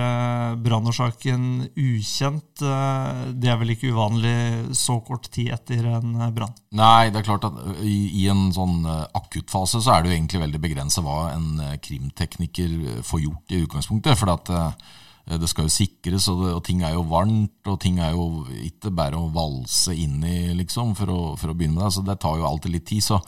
brannårsaken 0.64 1.70
ukjent. 1.74 2.62
Det 2.62 3.50
er 3.50 3.60
vel 3.60 3.74
ikke 3.74 3.92
uvanlig 3.94 4.76
så 4.78 5.00
kort 5.06 5.30
tid 5.34 5.54
etter 5.56 5.86
en 5.98 6.16
brann? 6.36 6.56
Nei, 6.76 7.10
det 7.10 7.22
er 7.22 7.28
klart 7.28 7.48
at 7.48 7.58
i, 7.84 8.28
en 8.30 8.50
sånn 8.54 8.84
akuttfase 8.86 9.82
så 9.82 9.96
er 9.96 10.04
det 10.04 10.12
jo 10.12 10.18
egentlig 10.18 10.44
veldig 10.44 10.62
begrenset 10.64 11.06
hva 11.06 11.32
en 11.34 11.62
krimtekniker 11.84 13.04
får 13.06 13.24
gjort 13.26 13.56
i 13.56 13.64
utgangspunktet. 13.66 14.20
For 14.20 14.34
at, 14.34 14.50
eh, 14.50 14.98
det 15.38 15.50
skal 15.52 15.68
jo 15.68 15.74
sikres, 15.74 16.26
og, 16.32 16.42
det, 16.42 16.54
og, 16.56 16.64
ting 16.66 16.82
er 16.82 16.96
jo 16.96 17.06
varmt, 17.10 17.60
og 17.70 17.78
ting 17.84 18.00
er 18.02 18.16
jo 18.16 18.46
ikke 18.66 18.90
bare 18.98 19.20
å 19.20 19.30
valse 19.34 19.94
inn 19.94 20.24
i, 20.26 20.40
liksom, 20.58 20.96
for 20.98 21.14
å, 21.14 21.20
for 21.38 21.52
å, 21.52 21.58
begynne 21.58 21.78
med 21.78 21.86
det. 21.86 21.94
Så 21.98 22.06
det 22.08 22.18
tar 22.24 22.40
jo 22.40 22.48
alltid 22.50 22.74
litt 22.74 22.88
tid. 22.90 23.06
Så 23.06 23.20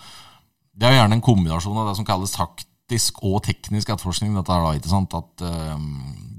det 0.73 0.87
er 0.87 0.95
jo 0.95 1.01
gjerne 1.03 1.19
en 1.19 1.27
kombinasjon 1.27 1.77
av 1.77 1.91
det 1.91 1.99
som 1.99 2.07
kalles 2.07 2.33
taktisk 2.33 3.21
og 3.27 3.43
teknisk 3.45 3.91
etterforskning. 3.91 4.33
Dette 4.39 4.55
er 4.55 4.65
da, 4.65 4.73
ikke 4.79 4.93
sant, 4.93 5.13
At 5.13 5.45
um, 5.45 5.91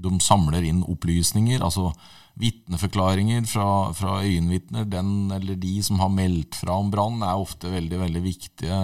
de 0.03 0.11
samler 0.25 0.67
inn 0.67 0.83
opplysninger. 0.83 1.63
altså 1.63 1.93
Vitneforklaringer 2.33 3.45
fra, 3.45 3.93
fra 3.93 4.15
øyenvitner, 4.25 4.87
den 4.89 5.29
eller 5.31 5.55
de 5.61 5.75
som 5.85 5.99
har 6.01 6.09
meldt 6.09 6.57
fra 6.57 6.79
om 6.81 6.89
brann, 6.91 7.21
er 7.21 7.37
ofte 7.37 7.69
veldig 7.69 7.99
veldig 8.01 8.23
viktige 8.23 8.79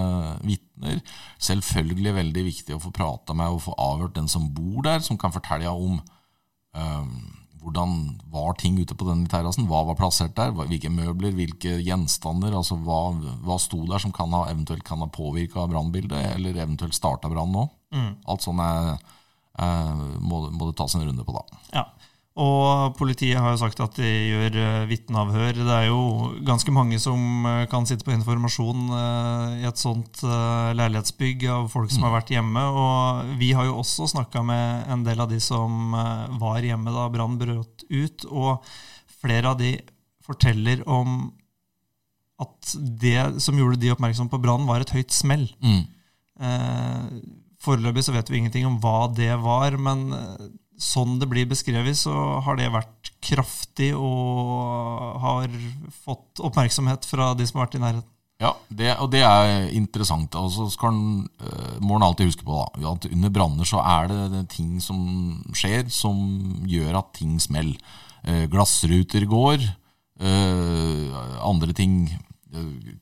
vitner. 0.46 1.02
Selvfølgelig 1.42 2.14
veldig 2.20 2.44
viktig 2.46 2.78
å 2.78 2.84
få 2.84 2.94
prata 2.94 3.34
med 3.34 3.56
og 3.56 3.64
få 3.66 3.74
avhørt 3.74 4.16
den 4.20 4.30
som 4.30 4.52
bor 4.54 4.86
der, 4.86 5.02
som 5.02 5.18
kan 5.18 5.34
fortelle 5.34 5.74
om 5.74 5.98
hvordan 7.60 7.96
var 8.32 8.56
ting 8.60 8.78
ute 8.80 8.96
på 8.96 9.08
denne 9.08 9.28
terrassen, 9.30 9.68
hva 9.70 9.82
var 9.90 9.98
plassert 10.00 10.36
der, 10.38 10.54
hvilke 10.56 10.92
møbler, 10.94 11.34
hvilke 11.36 11.76
gjenstander, 11.84 12.56
altså 12.56 12.78
hva, 12.86 13.12
hva 13.46 13.60
sto 13.62 13.82
der 13.90 14.02
som 14.02 14.14
kan 14.16 14.32
ha, 14.36 14.46
eventuelt 14.52 14.86
kan 14.88 15.04
ha 15.04 15.10
påvirka 15.12 15.68
brannbildet, 15.70 16.38
eller 16.38 16.58
eventuelt 16.58 16.96
starta 16.96 17.32
brann 17.32 17.52
nå? 17.54 17.66
Mm. 17.96 18.12
Alt 18.32 18.46
sånt 18.46 18.64
er, 18.64 18.94
er, 19.60 19.92
må, 20.24 20.46
må, 20.54 20.70
det 20.70 20.78
tas 20.80 20.96
en 20.96 21.06
runde 21.08 21.26
på, 21.28 21.36
da. 21.36 21.62
Ja. 21.76 21.86
Og 22.40 22.94
politiet 22.96 23.40
har 23.42 23.52
jo 23.52 23.60
sagt 23.60 23.82
at 23.84 23.98
de 24.00 24.08
gjør 24.08 24.56
uh, 24.56 24.88
vitneavhør. 24.88 25.58
Det 25.58 25.74
er 25.76 25.88
jo 25.90 26.30
ganske 26.48 26.72
mange 26.72 27.00
som 27.02 27.20
uh, 27.44 27.66
kan 27.72 27.88
sitte 27.90 28.06
på 28.08 28.14
informasjon 28.16 28.86
uh, 28.94 29.58
i 29.60 29.66
et 29.68 29.82
sånt 29.82 30.22
leilighetsbygg 30.24 31.44
av 31.52 31.68
folk 31.74 31.92
som 31.92 32.04
mm. 32.04 32.08
har 32.08 32.16
vært 32.16 32.32
hjemme. 32.38 32.64
Og 32.84 33.34
vi 33.42 33.52
har 33.58 33.68
jo 33.68 33.80
også 33.82 34.08
snakka 34.14 34.44
med 34.48 34.94
en 34.94 35.04
del 35.08 35.20
av 35.20 35.32
de 35.32 35.42
som 35.44 35.92
var 36.40 36.64
hjemme 36.64 36.96
da 36.96 37.10
brannen 37.12 37.42
brøt 37.42 37.84
ut. 37.90 38.28
Og 38.30 38.72
flere 39.20 39.52
av 39.52 39.60
de 39.60 39.74
forteller 40.24 40.86
om 40.88 41.34
at 42.40 42.72
det 43.02 43.42
som 43.44 43.58
gjorde 43.60 43.82
de 43.82 43.92
oppmerksom 43.92 44.30
på 44.32 44.40
brannen, 44.40 44.70
var 44.70 44.80
et 44.80 44.94
høyt 44.96 45.12
smell. 45.12 45.44
Mm. 45.60 45.82
Foreløpig 47.60 48.06
så 48.06 48.14
vet 48.16 48.30
vi 48.32 48.40
ingenting 48.40 48.70
om 48.70 48.78
hva 48.80 49.10
det 49.12 49.34
var, 49.44 49.76
men 49.76 50.06
sånn 50.80 51.18
det 51.20 51.28
blir 51.30 51.50
beskrevet, 51.50 51.98
så 52.00 52.14
har 52.46 52.58
det 52.60 52.72
vært 52.72 53.12
kraftig 53.24 53.92
og 53.98 55.20
har 55.24 55.52
fått 56.06 56.40
oppmerksomhet 56.40 57.08
fra 57.08 57.34
de 57.38 57.48
som 57.48 57.60
har 57.60 57.68
vært 57.68 57.78
i 57.80 57.84
nærheten. 57.84 58.16
Ja, 58.40 58.54
det, 58.72 58.94
og 59.04 59.10
det 59.12 59.20
er 59.28 59.66
interessant. 59.76 60.36
Og 60.40 60.48
så 60.56 60.70
skal 60.72 60.96
uh, 60.96 61.74
må 61.84 61.98
en 61.98 62.06
alltid 62.08 62.30
huske 62.30 62.48
på 62.48 62.56
da, 62.56 62.94
at 62.94 63.10
under 63.12 63.34
branner 63.36 63.68
så 63.68 63.82
er 63.84 64.08
det, 64.32 64.46
ting 64.54 64.78
som 64.84 65.02
skjer 65.52 65.92
som 65.92 66.22
gjør 66.70 67.02
at 67.02 67.12
ting 67.20 67.36
smeller. 67.44 67.76
Uh, 68.24 68.46
glassruter 68.52 69.28
går, 69.28 69.68
uh, 70.24 71.20
andre 71.44 71.76
ting 71.76 72.02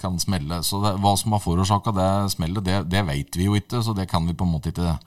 kan 0.01 0.17
smelle. 0.19 0.60
Så 0.65 0.81
det, 0.84 0.98
hva 1.03 1.13
som 1.15 1.38
har 1.38 1.46
forårsaka 1.46 1.93
det 1.96 2.10
smellet, 2.34 2.65
det, 2.65 2.81
det 2.91 3.05
vet 3.07 3.38
vi 3.38 3.46
jo 3.48 3.55
ikke, 3.55 3.79
så 3.86 3.93
det 3.96 4.10
kan 4.10 4.25
vi 4.27 4.36
på 4.36 4.43
en 4.43 4.55
måte 4.57 4.74
ikke 4.74 4.98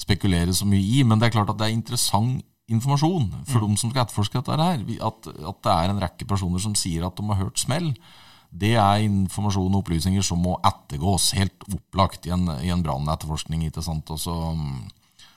spekulere 0.00 0.54
så 0.54 0.68
mye 0.68 0.84
i. 0.84 1.02
Men 1.06 1.20
det 1.20 1.30
er 1.30 1.38
klart 1.38 1.52
at 1.52 1.60
det 1.60 1.70
er 1.70 1.76
interessant 1.76 2.44
informasjon 2.66 3.28
for 3.46 3.62
mm. 3.62 3.66
dem 3.68 3.76
som 3.78 3.90
skal 3.92 4.04
etterforske 4.04 4.40
dette 4.40 4.58
her. 4.58 4.84
At, 5.06 5.28
at, 5.30 5.58
det 5.62 5.74
er 5.74 5.92
en 5.92 6.02
rekke 6.02 6.28
personer 6.28 6.62
som 6.62 6.74
sier 6.78 7.06
at 7.06 7.18
de 7.18 7.26
har 7.30 7.44
hørt 7.44 7.62
smell. 7.62 7.92
Det 8.50 8.74
er 8.78 9.04
informasjon 9.04 9.74
og 9.74 9.82
opplysninger 9.82 10.24
som 10.24 10.40
må 10.42 10.56
ettergås, 10.66 11.32
helt 11.36 11.66
opplagt 11.70 12.26
i 12.28 12.34
en, 12.34 12.48
i 12.62 12.72
en 12.72 12.82
brannetterforskning. 12.84 13.66
Og 13.76 14.18
så, 14.22 14.36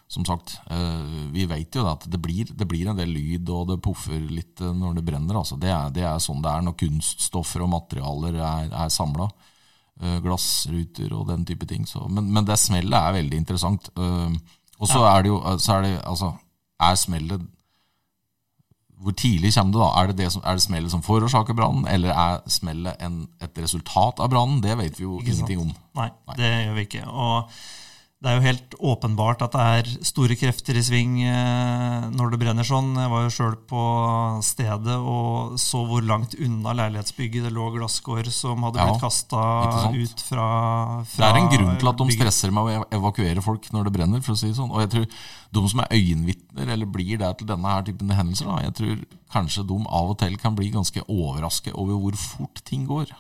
som 0.10 0.26
sagt, 0.26 0.56
eh, 0.74 1.04
vi 1.34 1.46
vet 1.50 1.76
jo 1.76 1.86
at 1.90 2.06
det 2.10 2.22
blir, 2.22 2.50
det 2.50 2.68
blir, 2.70 2.90
en 2.90 2.98
del 2.98 3.12
lyd, 3.14 3.50
og 3.54 3.74
det 3.74 3.82
puffer 3.86 4.22
litt 4.30 4.62
eh, 4.62 4.74
når 4.74 4.98
det 4.98 5.06
brenner. 5.10 5.42
Altså. 5.42 5.58
Det, 5.60 5.70
er, 5.74 5.94
det, 5.94 6.06
er, 6.08 6.18
sånn 6.24 6.42
det 6.46 6.54
er 6.54 6.66
når 6.66 6.78
kunststoffer 6.80 7.66
og 7.66 7.74
materialer 7.76 8.40
er, 8.40 8.74
er 8.86 8.94
samla. 8.94 9.30
Eh, 10.00 10.20
glassruter 10.24 11.12
og 11.12 11.26
den 11.28 11.42
type 11.46 11.66
ting. 11.68 11.88
Så, 11.88 12.00
men, 12.08 12.30
men, 12.32 12.46
det 12.48 12.56
smellet 12.60 12.96
er 12.96 13.18
veldig 13.18 13.40
interessant. 13.42 13.90
Uh, 14.00 14.32
og 14.80 14.88
så 14.88 15.02
ja. 15.02 15.10
er 15.12 15.26
det 15.26 15.32
jo 15.34 15.40
eh, 15.44 15.58
så 15.60 15.74
er 15.74 15.82
det, 15.84 15.96
altså, 16.08 16.30
er 16.80 16.96
smellet 16.96 17.42
Hvor 19.00 19.12
tidlig 19.12 19.52
kommer 19.56 19.74
det, 19.74 19.82
da? 19.82 19.90
Er 20.00 20.08
det, 20.08 20.18
det, 20.18 20.32
som, 20.32 20.42
er 20.46 20.56
det 20.56 20.64
smellet 20.64 20.92
som 20.92 21.04
forårsaker 21.04 21.54
brannen, 21.54 21.88
eller 21.88 22.16
er 22.16 22.40
smellet 22.48 22.96
en, 23.04 23.28
et 23.44 23.60
resultat 23.60 24.24
av 24.24 24.32
brannen? 24.32 24.64
Det 24.64 24.78
vet 24.78 25.00
vi 25.00 25.04
jo 25.04 25.20
ingenting 25.20 25.66
om. 25.66 25.76
Nei, 25.96 26.10
Nei, 26.28 26.36
det 26.40 26.50
gjør 26.54 26.74
vi 26.80 26.88
ikke. 26.88 27.04
Og 27.08 27.60
det 28.20 28.28
er 28.28 28.36
jo 28.36 28.44
helt 28.44 28.74
åpenbart 28.84 29.46
at 29.46 29.54
det 29.56 29.66
er 29.80 29.90
store 30.04 30.36
krefter 30.36 30.76
i 30.76 30.82
sving 30.84 31.22
eh, 31.24 32.08
når 32.12 32.34
det 32.34 32.40
brenner 32.42 32.68
sånn. 32.68 32.90
Jeg 33.00 33.12
var 33.14 33.24
jo 33.24 33.32
sjøl 33.32 33.56
på 33.70 33.84
stedet 34.44 34.98
og 35.00 35.56
så 35.62 35.86
hvor 35.88 36.04
langt 36.04 36.36
unna 36.36 36.74
leilighetsbygget 36.82 37.48
det 37.48 37.54
lå 37.56 37.70
glasskår 37.78 38.28
som 38.36 38.68
hadde 38.68 38.84
blitt 38.84 39.00
ja, 39.00 39.04
kasta 39.06 39.46
ut 39.96 40.26
fra, 40.28 40.50
fra, 41.08 41.16
Det 41.16 41.30
er 41.30 41.40
en 41.40 41.50
grunn 41.56 41.80
til 41.80 41.94
at 41.94 42.04
de 42.04 42.18
stresser 42.18 42.56
med 42.60 42.68
å 42.68 42.86
evakuere 43.00 43.46
folk 43.48 43.72
når 43.72 43.88
det 43.88 43.98
brenner. 44.02 44.28
for 44.28 44.36
å 44.36 44.40
si 44.44 44.52
det 44.52 44.60
sånn. 44.60 44.76
Og 44.76 44.84
jeg 44.84 44.94
tror 44.98 45.10
de 45.56 45.68
som 45.72 45.86
er 45.86 45.96
øyenvitner, 45.96 46.76
eller 46.76 46.94
blir 47.00 47.24
det 47.24 47.34
til 47.40 47.54
denne 47.56 47.72
her 47.72 47.88
typen 47.88 48.12
hendelser, 48.12 48.52
da, 48.52 48.62
jeg 48.68 48.80
tror 48.84 49.04
kanskje 49.32 49.70
de 49.72 49.84
av 49.88 50.12
og 50.12 50.20
til 50.20 50.36
kan 50.44 50.60
bli 50.60 50.74
ganske 50.76 51.08
overrasket 51.08 51.72
over 51.72 51.96
hvor 52.04 52.20
fort 52.20 52.66
ting 52.68 52.84
går. 52.90 53.16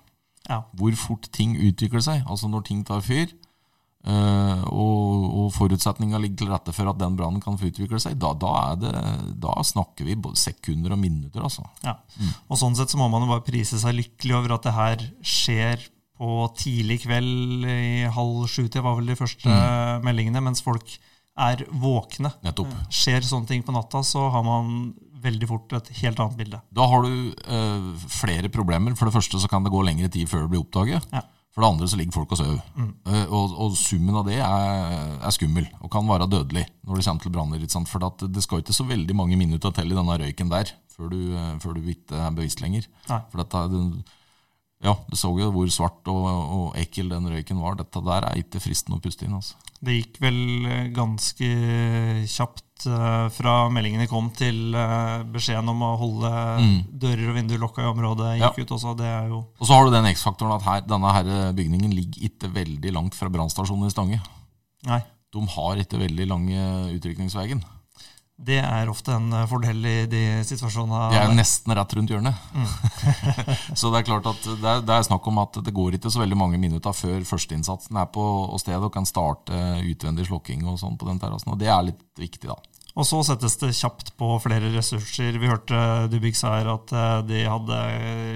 Ja. 0.52 0.66
Hvor 0.76 0.92
fort 1.00 1.32
ting 1.32 1.56
utvikler 1.56 2.04
seg. 2.04 2.26
Altså 2.28 2.52
når 2.52 2.68
ting 2.68 2.84
tar 2.84 3.00
fyr 3.00 3.32
Uh, 4.08 4.64
og, 4.72 5.24
og 5.28 5.48
forutsetninga 5.52 6.22
ligger 6.24 6.40
til 6.40 6.52
rette 6.54 6.72
for 6.72 6.88
at 6.88 7.00
den 7.02 7.18
brannen 7.20 7.42
kan 7.44 7.58
få 7.60 7.68
utvikle 7.68 8.00
seg, 8.00 8.16
da, 8.22 8.32
da, 8.40 8.54
det, 8.80 8.94
da, 9.44 9.58
snakker 9.66 10.08
vi 10.08 10.16
både 10.16 10.40
sekunder 10.40 10.96
og 10.96 11.02
minutter. 11.02 11.44
Altså. 11.44 11.66
Ja. 11.84 11.98
Mm. 12.16 12.32
Og 12.48 12.62
Sånn 12.62 12.78
sett 12.80 12.94
så 12.94 13.00
må 13.02 13.10
man 13.12 13.26
jo 13.26 13.34
bare 13.34 13.46
prise 13.48 13.80
seg 13.82 13.98
lykkelig 13.98 14.38
over 14.40 14.56
at 14.56 14.70
det 14.70 14.76
her 14.78 15.04
skjer 15.20 15.84
på 16.20 16.32
tidlig 16.60 17.02
kveld 17.06 17.68
i 17.68 18.08
halv 18.12 18.48
sju-tida, 18.52 18.84
var 18.84 18.98
vel 19.00 19.12
de 19.12 19.20
første 19.20 19.52
mm. 19.52 20.08
meldingene, 20.08 20.44
mens 20.48 20.64
folk 20.64 20.96
er 21.40 21.64
våkne. 21.84 22.32
Nettopp. 22.44 22.72
Uh, 22.72 22.88
skjer 22.92 23.28
sånne 23.28 23.52
ting 23.52 23.68
på 23.68 23.76
natta, 23.76 24.02
så 24.04 24.30
har 24.32 24.44
man 24.48 24.94
veldig 25.20 25.48
fort 25.50 25.76
et 25.76 25.92
helt 26.00 26.20
annet 26.24 26.40
bilde. 26.40 26.62
Da 26.76 26.88
har 26.88 27.04
du 27.04 27.12
uh, 27.36 28.08
flere 28.12 28.52
problemer. 28.52 28.96
For 28.96 29.10
det 29.10 29.16
første 29.16 29.42
så 29.44 29.52
kan 29.52 29.66
det 29.66 29.74
gå 29.74 29.84
lengre 29.84 30.08
tid 30.12 30.32
før 30.32 30.46
det 30.46 30.54
blir 30.54 30.64
oppdaget. 30.64 31.08
Ja. 31.12 31.24
For 31.60 31.66
det 31.66 31.74
andre 31.74 31.88
så 31.92 31.98
ligger 32.00 32.16
folk 32.16 32.32
og 32.32 32.38
sover. 32.40 32.60
Mm. 32.80 32.92
Uh, 33.04 33.32
og, 33.36 33.56
og, 33.60 33.74
summen 33.76 34.16
av 34.16 34.30
det 34.30 34.38
er, 34.40 34.94
er, 35.20 35.34
skummel 35.36 35.66
og 35.84 35.90
kan 35.92 36.08
være 36.08 36.30
dødelig 36.32 36.62
når 36.88 36.96
det 36.96 37.04
kommer 37.10 37.26
til 37.26 37.34
branner. 37.36 37.66
For 37.90 38.06
det 38.24 38.44
skal 38.46 38.64
ikke 38.64 38.76
så 38.78 38.86
veldig 38.88 39.16
mange 39.20 39.36
minutter 39.36 39.74
til 39.76 39.92
i 39.92 39.98
denne 39.98 40.16
røyken 40.22 40.54
der 40.54 40.72
før 40.94 41.12
du, 41.12 41.18
uh, 41.36 41.58
før 41.60 41.76
du 41.76 41.90
ikke 41.92 42.16
er 42.16 42.32
bevisst 42.38 42.64
lenger. 42.64 42.88
Nei. 43.10 43.20
For 43.28 43.44
dette, 43.44 43.66
ja, 44.80 44.94
Du 45.10 45.18
så 45.20 45.32
jo 45.36 45.50
hvor 45.52 45.68
svart 45.74 46.08
og, 46.08 46.26
og, 46.26 46.68
ekkel 46.80 47.10
den 47.12 47.28
røyken 47.28 47.60
var. 47.60 47.76
Dette 47.80 48.00
der 48.06 48.28
er 48.30 48.40
ikke 48.40 48.62
fristende 48.64 49.00
å 49.00 49.04
puste 49.04 49.26
inn. 49.28 49.36
altså. 49.36 49.58
Det 49.80 49.96
gikk 49.98 50.20
vel 50.24 50.40
eh, 50.68 50.88
ganske 50.96 51.50
kjapt 52.28 52.88
uh, 52.88 53.28
fra 53.32 53.56
meldingene 53.72 54.08
kom 54.12 54.30
til 54.36 54.76
uh, 54.76 55.20
beskjeden 55.32 55.72
om 55.72 55.84
å 55.84 55.94
holde 56.00 56.32
mm. 56.32 56.78
dører 57.02 57.32
og 57.32 57.38
vinduer 57.40 57.64
lukka 57.64 57.84
i 57.84 57.90
området 57.92 58.34
gikk 58.40 58.62
ja. 58.62 58.66
ut 58.66 58.76
også. 58.78 58.96
Det 59.00 59.08
er 59.12 59.32
jo 59.32 59.42
Og 59.44 59.68
så 59.68 59.76
har 59.76 59.88
du 59.88 59.96
den 59.96 60.10
X-faktoren 60.14 60.56
at 60.56 60.68
her, 60.68 60.86
denne 60.88 61.16
her 61.16 61.32
bygningen 61.60 61.96
ligger 61.96 62.30
ikke 62.32 62.52
veldig 62.56 62.96
langt 62.96 63.20
fra 63.20 63.32
brannstasjonen 63.32 63.88
i 63.88 63.96
Stange. 63.96 64.22
Nei. 64.88 65.02
De 65.36 65.44
har 65.58 65.84
ikke 65.84 66.00
veldig 66.02 66.28
lange 66.32 66.70
utrykningsveien. 66.96 67.60
Det 68.40 68.60
er 68.64 68.88
ofte 68.88 69.12
en 69.18 69.34
eh, 69.36 69.48
fordel 69.52 69.84
i 69.84 69.96
de 70.10 70.22
situasjonene. 70.48 71.10
Jeg 71.12 71.28
er 71.28 71.36
nesten 71.36 71.76
rett 71.76 71.96
rundt 71.98 72.14
hjørnet. 72.14 72.46
Mm. 72.56 72.70
så 73.80 73.92
det 73.92 74.00
er 74.00 74.08
klart 74.08 74.30
at 74.32 74.48
det 74.48 74.72
er, 74.72 74.84
det 74.86 74.96
er, 74.96 75.08
snakk 75.10 75.28
om 75.28 75.42
at 75.44 75.60
det 75.66 75.76
går 75.76 75.98
ikke 75.98 76.12
så 76.14 76.24
veldig 76.24 76.40
mange 76.40 76.62
minutter 76.62 76.96
før 76.96 77.20
førsteinnsatsen 77.28 78.00
er 78.00 78.08
på 78.16 78.24
stedet 78.62 78.86
og 78.88 78.94
kan 78.96 79.08
starte 79.10 79.60
utvendig 79.84 80.30
slokking 80.30 80.64
og 80.72 80.80
sånn 80.80 80.96
på 81.00 81.10
den 81.10 81.20
terrassen. 81.20 81.52
Og 81.52 81.60
det 81.60 81.68
er 81.68 81.90
litt 81.92 82.06
viktig, 82.20 82.48
da. 82.48 82.58
Og 82.98 83.06
så 83.06 83.20
settes 83.24 83.56
det 83.62 83.70
kjapt 83.78 84.12
på 84.18 84.32
flere 84.42 84.72
ressurser. 84.74 85.36
Vi 85.38 85.50
hørte 85.50 86.08
Dubik 86.10 86.38
sa 86.38 86.56
her 86.58 86.72
at 86.72 86.94
eh, 86.96 87.20
de 87.30 87.44
hadde 87.46 87.78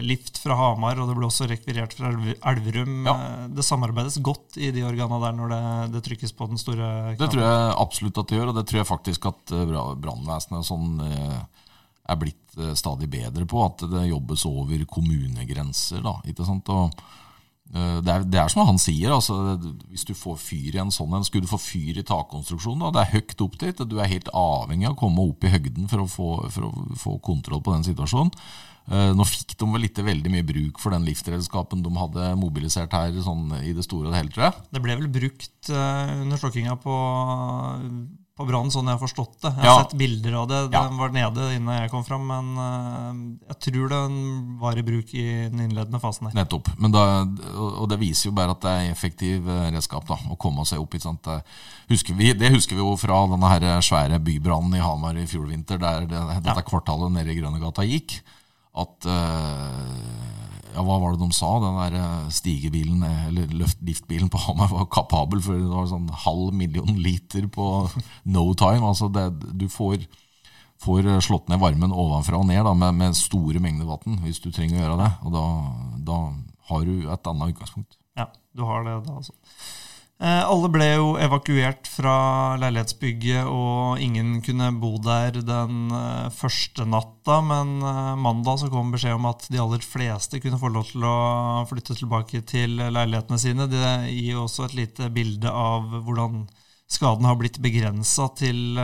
lift 0.06 0.38
fra 0.44 0.58
Hamar, 0.60 1.00
og 1.02 1.10
det 1.10 1.16
ble 1.18 1.28
også 1.28 1.48
rekvirert 1.50 1.96
fra 1.98 2.12
Elverum. 2.14 3.08
Ja. 3.08 3.16
Eh, 3.16 3.48
det 3.58 3.66
samarbeides 3.66 4.20
godt 4.24 4.60
i 4.62 4.70
de 4.76 4.86
organene 4.86 5.20
der 5.26 5.36
når 5.40 5.54
det, 5.56 5.64
det, 5.96 6.04
trykkes 6.06 6.36
på 6.38 6.48
den 6.52 6.62
store 6.62 6.86
knappen? 6.86 7.24
Det 7.24 7.32
tror 7.34 7.44
jeg 7.48 7.74
absolutt 7.88 8.22
at 8.22 8.30
det 8.30 8.40
gjør, 8.40 8.54
og 8.54 8.60
det 8.60 8.66
tror 8.70 8.82
jeg 8.82 8.92
faktisk 8.92 9.28
at 9.34 9.56
eh, 9.58 9.76
brannvesenet 10.06 10.70
sånn 10.70 11.04
er 11.04 12.20
blitt 12.20 12.58
stadig 12.78 13.08
bedre 13.10 13.48
på. 13.50 13.66
At 13.66 13.86
det 13.90 14.06
jobbes 14.12 14.46
over 14.46 14.86
kommunegrenser. 14.86 16.04
da, 16.06 16.18
ikke 16.30 16.46
sant? 16.46 16.70
Og 16.70 16.94
det 17.74 18.12
er, 18.14 18.26
det 18.30 18.38
er, 18.38 18.52
som 18.54 18.68
han 18.68 18.78
sier, 18.82 19.10
altså, 19.16 19.56
hvis 19.90 20.06
du 20.06 20.14
får 20.18 20.36
fyr 20.38 20.76
i 20.76 20.82
en 20.84 20.92
sånn 20.94 21.16
en, 21.18 21.26
skulle 21.26 21.48
du 21.48 21.50
få 21.50 21.58
fyr 21.62 21.98
i 21.98 22.06
takkonstruksjonen, 22.06 22.84
da, 22.86 22.92
det 22.94 23.02
er 23.02 23.16
høyt 23.16 23.42
opp 23.48 23.58
dit, 23.64 23.82
du 23.90 23.96
er 23.98 24.12
helt 24.12 24.30
avhengig 24.30 24.90
av 24.92 24.94
å 24.94 25.00
komme 25.00 25.26
opp 25.26 25.48
i 25.48 25.54
høgden 25.54 25.90
for 25.90 26.04
å 26.04 26.10
få, 26.10 26.30
for 26.54 26.70
å 26.70 27.00
få 27.02 27.16
kontroll 27.26 27.64
på 27.66 27.74
den 27.74 27.88
situasjonen. 27.88 28.36
Eh, 28.92 29.12
nå 29.16 29.24
fikk 29.24 29.56
de 29.60 29.68
vel 29.72 29.88
ikke 29.88 30.04
veldig 30.04 30.32
mye 30.34 30.46
bruk 30.46 30.82
for 30.82 30.92
den 30.92 31.06
liftredskapen 31.08 31.86
de 31.86 31.92
hadde 31.96 32.34
mobilisert 32.40 32.92
her 32.96 33.16
sånn, 33.24 33.48
i 33.64 33.72
det 33.76 33.86
store 33.86 34.10
og 34.10 34.12
det 34.12 34.20
hele, 34.20 34.34
tror 34.34 34.50
jeg. 34.50 34.66
Det 34.76 34.84
ble 34.84 34.98
vel 35.00 35.12
brukt 35.14 35.72
uh, 35.72 36.12
under 36.20 36.42
slokkinga 36.42 36.76
på 36.84 36.98
på 38.34 38.46
Brann, 38.50 38.72
sånn 38.74 38.88
jeg 38.90 38.98
har 38.98 39.02
forstått 39.02 39.36
det. 39.44 39.50
Jeg 39.52 39.62
har 39.62 39.68
ja. 39.68 39.82
sett 39.84 39.92
bilder 39.98 40.36
av 40.40 40.48
det. 40.50 40.60
Den 40.74 40.88
ja. 40.90 40.98
var 40.98 41.12
nede 41.14 41.50
innen 41.54 41.76
jeg 41.84 41.92
kom 41.92 42.02
fram, 42.06 42.24
men 42.26 42.48
uh, 42.58 43.12
jeg 43.52 43.60
tror 43.68 43.92
den 43.92 44.16
var 44.62 44.80
i 44.80 44.86
bruk 44.86 45.14
i 45.14 45.26
den 45.52 45.62
innledende 45.68 46.02
fasen. 46.02 46.32
her. 46.32 46.40
Nettopp. 46.40 46.72
Da, 46.96 47.04
og 47.62 47.86
det 47.92 48.00
viser 48.02 48.32
jo 48.32 48.36
bare 48.40 48.56
at 48.56 48.64
det 48.66 48.74
er 48.74 48.90
effektiv 48.90 49.46
eh, 49.46 49.68
redskap 49.76 50.08
da, 50.10 50.18
å 50.34 50.38
komme 50.42 50.66
seg 50.66 50.82
opp. 50.82 50.98
Det, 50.98 51.38
husker 51.92 52.18
vi, 52.18 52.32
det 52.38 52.50
husker 52.56 52.80
vi 52.80 52.82
jo 52.82 52.96
fra 52.98 53.22
denne 53.30 53.54
her 53.54 53.68
svære 53.86 54.18
bybrannen 54.26 54.80
i 54.80 54.82
Hamar 54.82 55.20
i 55.20 55.28
fjor 55.30 55.46
vinter, 55.52 55.78
der 55.82 56.10
det, 56.10 56.24
dette 56.40 56.58
ja. 56.58 56.66
kvartalet 56.66 57.14
nede 57.14 57.34
i 57.34 57.38
Grønnegata 57.38 57.86
gikk. 57.86 58.18
At 58.82 59.06
uh, 59.06 60.43
ja, 60.74 60.82
Hva 60.84 60.98
var 61.02 61.14
det 61.14 61.22
de 61.22 61.30
sa? 61.36 61.52
Den 61.62 61.78
der 61.80 61.98
eh, 62.00 62.30
stigebilen, 62.34 63.04
eh, 63.08 63.28
eller 63.30 63.54
liftbilen 63.86 64.32
på 64.34 64.42
Hamar 64.46 64.72
var 64.72 64.90
kapabel 64.92 65.42
for 65.44 65.58
det 65.58 65.70
var 65.70 65.90
sånn 65.92 66.10
halv 66.26 66.54
million 66.58 66.98
liter 67.00 67.48
på 67.52 67.68
no 68.26 68.46
time. 68.60 68.84
Altså 68.90 69.10
det, 69.14 69.28
du 69.60 69.68
får, 69.72 70.08
får, 70.84 71.12
slått 71.26 71.52
ned 71.52 71.62
varmen 71.62 71.94
ovenfra 71.94 72.42
og 72.42 72.50
ned 72.50 72.64
da, 72.66 72.74
med, 72.78 72.98
med, 73.00 73.20
store 73.20 73.62
mengder 73.64 73.90
vann 73.90 74.20
hvis 74.26 74.42
du 74.44 74.50
trenger 74.52 74.80
å 74.80 74.84
gjøre 74.84 75.00
det. 75.04 75.12
Og 75.24 75.38
da, 75.38 75.46
da, 76.12 76.20
har 76.72 76.86
du 76.88 77.10
et 77.12 77.32
annet 77.32 77.56
utgangspunkt. 77.56 77.98
Ja, 78.18 78.30
du 78.56 78.66
har 78.68 78.86
det 78.88 79.00
da, 79.06 79.18
altså. 79.20 79.36
Eh, 80.22 80.44
alle 80.46 80.70
ble 80.72 80.86
jo 80.94 81.08
evakuert 81.20 81.88
fra 81.90 82.14
leilighetsbygget, 82.62 83.48
og 83.50 84.00
ingen 84.00 84.38
kunne 84.46 84.70
bo 84.80 84.94
der 85.04 85.40
den 85.44 85.90
eh, 85.92 86.30
første 86.32 86.86
natta. 86.88 87.40
Men 87.44 87.80
eh, 87.82 88.14
mandag 88.22 88.62
så 88.62 88.70
kom 88.72 88.94
beskjed 88.94 89.18
om 89.18 89.28
at 89.32 89.48
de 89.52 89.60
aller 89.60 89.84
fleste 89.84 90.40
kunne 90.44 90.60
få 90.62 90.72
lov 90.72 90.92
til 90.92 91.04
å 91.08 91.16
flytte 91.70 91.98
tilbake 92.00 92.44
til 92.48 92.78
leilighetene 92.78 93.42
sine. 93.42 93.68
Det 93.72 93.96
gir 94.14 94.40
også 94.40 94.70
et 94.70 94.78
lite 94.84 95.10
bilde 95.14 95.52
av 95.52 95.90
hvordan 96.06 96.46
skaden 96.94 97.26
har 97.26 97.36
blitt 97.40 97.58
begrensa 97.64 98.28
til, 98.38 98.78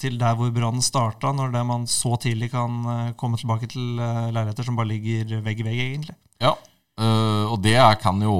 til, 0.00 0.14
der 0.16 0.38
hvor 0.38 0.48
brannen 0.56 0.80
starta, 0.80 1.34
når 1.36 1.50
det 1.52 1.62
man 1.68 1.84
så 1.90 2.14
tidlig 2.22 2.48
kan 2.54 3.12
komme 3.20 3.36
tilbake 3.36 3.68
til 3.68 3.98
leiligheter 3.98 4.64
som 4.64 4.78
bare 4.78 4.94
ligger 4.94 5.42
vegg 5.44 5.60
i 5.60 5.66
vegg, 5.66 5.82
egentlig. 5.84 6.16
Ja, 6.40 6.54
og 7.50 7.60
det 7.64 7.76
kan 8.02 8.20
jo 8.22 8.34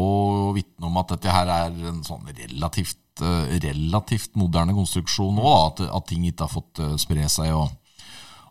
vitne 0.57 0.89
om 0.89 0.97
at 1.01 1.15
dette 1.15 1.35
her 1.35 1.51
er 1.51 1.77
en 1.91 2.01
sånn 2.07 2.25
relativt, 2.31 3.03
uh, 3.25 3.45
relativt 3.63 4.39
moderne 4.41 4.77
konstruksjon 4.77 5.37
nå. 5.37 5.53
At, 5.67 5.85
at, 5.89 6.09
ting 6.09 6.25
ikke 6.29 6.47
har 6.47 6.55
fått 6.55 6.83
uh, 6.83 6.97
spre 7.01 7.27
seg 7.33 7.53
og, 7.57 7.69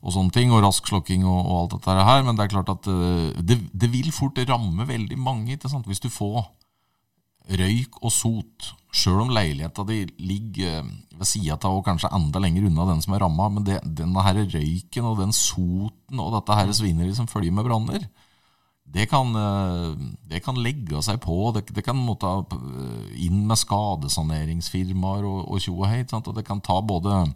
og, 0.02 0.14
sånne 0.16 0.36
ting, 0.36 0.54
og 0.54 0.64
rask 0.66 0.88
slokking 0.92 1.26
og, 1.26 1.40
og, 1.40 1.56
alt 1.64 1.76
dette 1.78 1.98
her. 2.12 2.24
Men 2.28 2.38
det 2.38 2.46
er 2.46 2.54
klart 2.56 2.72
at 2.76 2.92
det, 3.40 3.60
det, 3.72 3.92
vil 3.94 4.14
fort 4.16 4.40
ramme 4.50 4.88
veldig 4.90 5.20
mange. 5.20 5.56
Ikke 5.56 5.72
sant? 5.72 5.90
Hvis 5.90 6.04
du 6.04 6.12
får 6.14 6.44
røyk 7.60 7.98
og 8.04 8.14
sot, 8.14 8.74
sjøl 8.94 9.24
om 9.24 9.34
leiligheta 9.34 9.86
di 9.88 10.04
ligger 10.22 10.84
ved 11.18 11.28
sida 11.28 11.58
av 11.58 11.80
og 11.80 11.86
kanskje 11.88 12.12
enda 12.16 12.42
lenger 12.42 12.68
unna 12.70 12.88
den 12.92 13.04
som 13.06 13.16
er 13.16 13.24
ramma, 13.26 13.50
men 13.54 13.66
det, 13.68 13.80
denne 13.98 14.24
her 14.26 14.42
røyken 14.44 15.08
og 15.10 15.22
den 15.22 15.34
soten 15.36 16.22
og 16.22 16.34
dette 16.38 16.58
her 16.58 16.74
svineriet 16.76 17.18
som 17.18 17.30
følger 17.30 17.56
med 17.56 17.68
branner, 17.68 18.06
det 18.94 19.06
kan, 19.10 19.36
eh, 19.36 19.92
det 20.30 20.42
kan, 20.46 20.58
legge 20.64 21.02
seg 21.06 21.20
på. 21.22 21.52
Det, 21.54 21.68
det, 21.76 21.84
kan 21.86 21.98
måtte 21.98 22.32
inn 23.18 23.44
med 23.48 23.60
skadesaneringsfirmaer 23.62 25.28
og 25.30 25.60
tjo 25.62 25.76
og 25.78 25.90
hei. 25.92 26.02
Og 26.18 26.34
det 26.36 26.46
kan 26.48 26.62
ta 26.66 26.80
både 26.82 27.28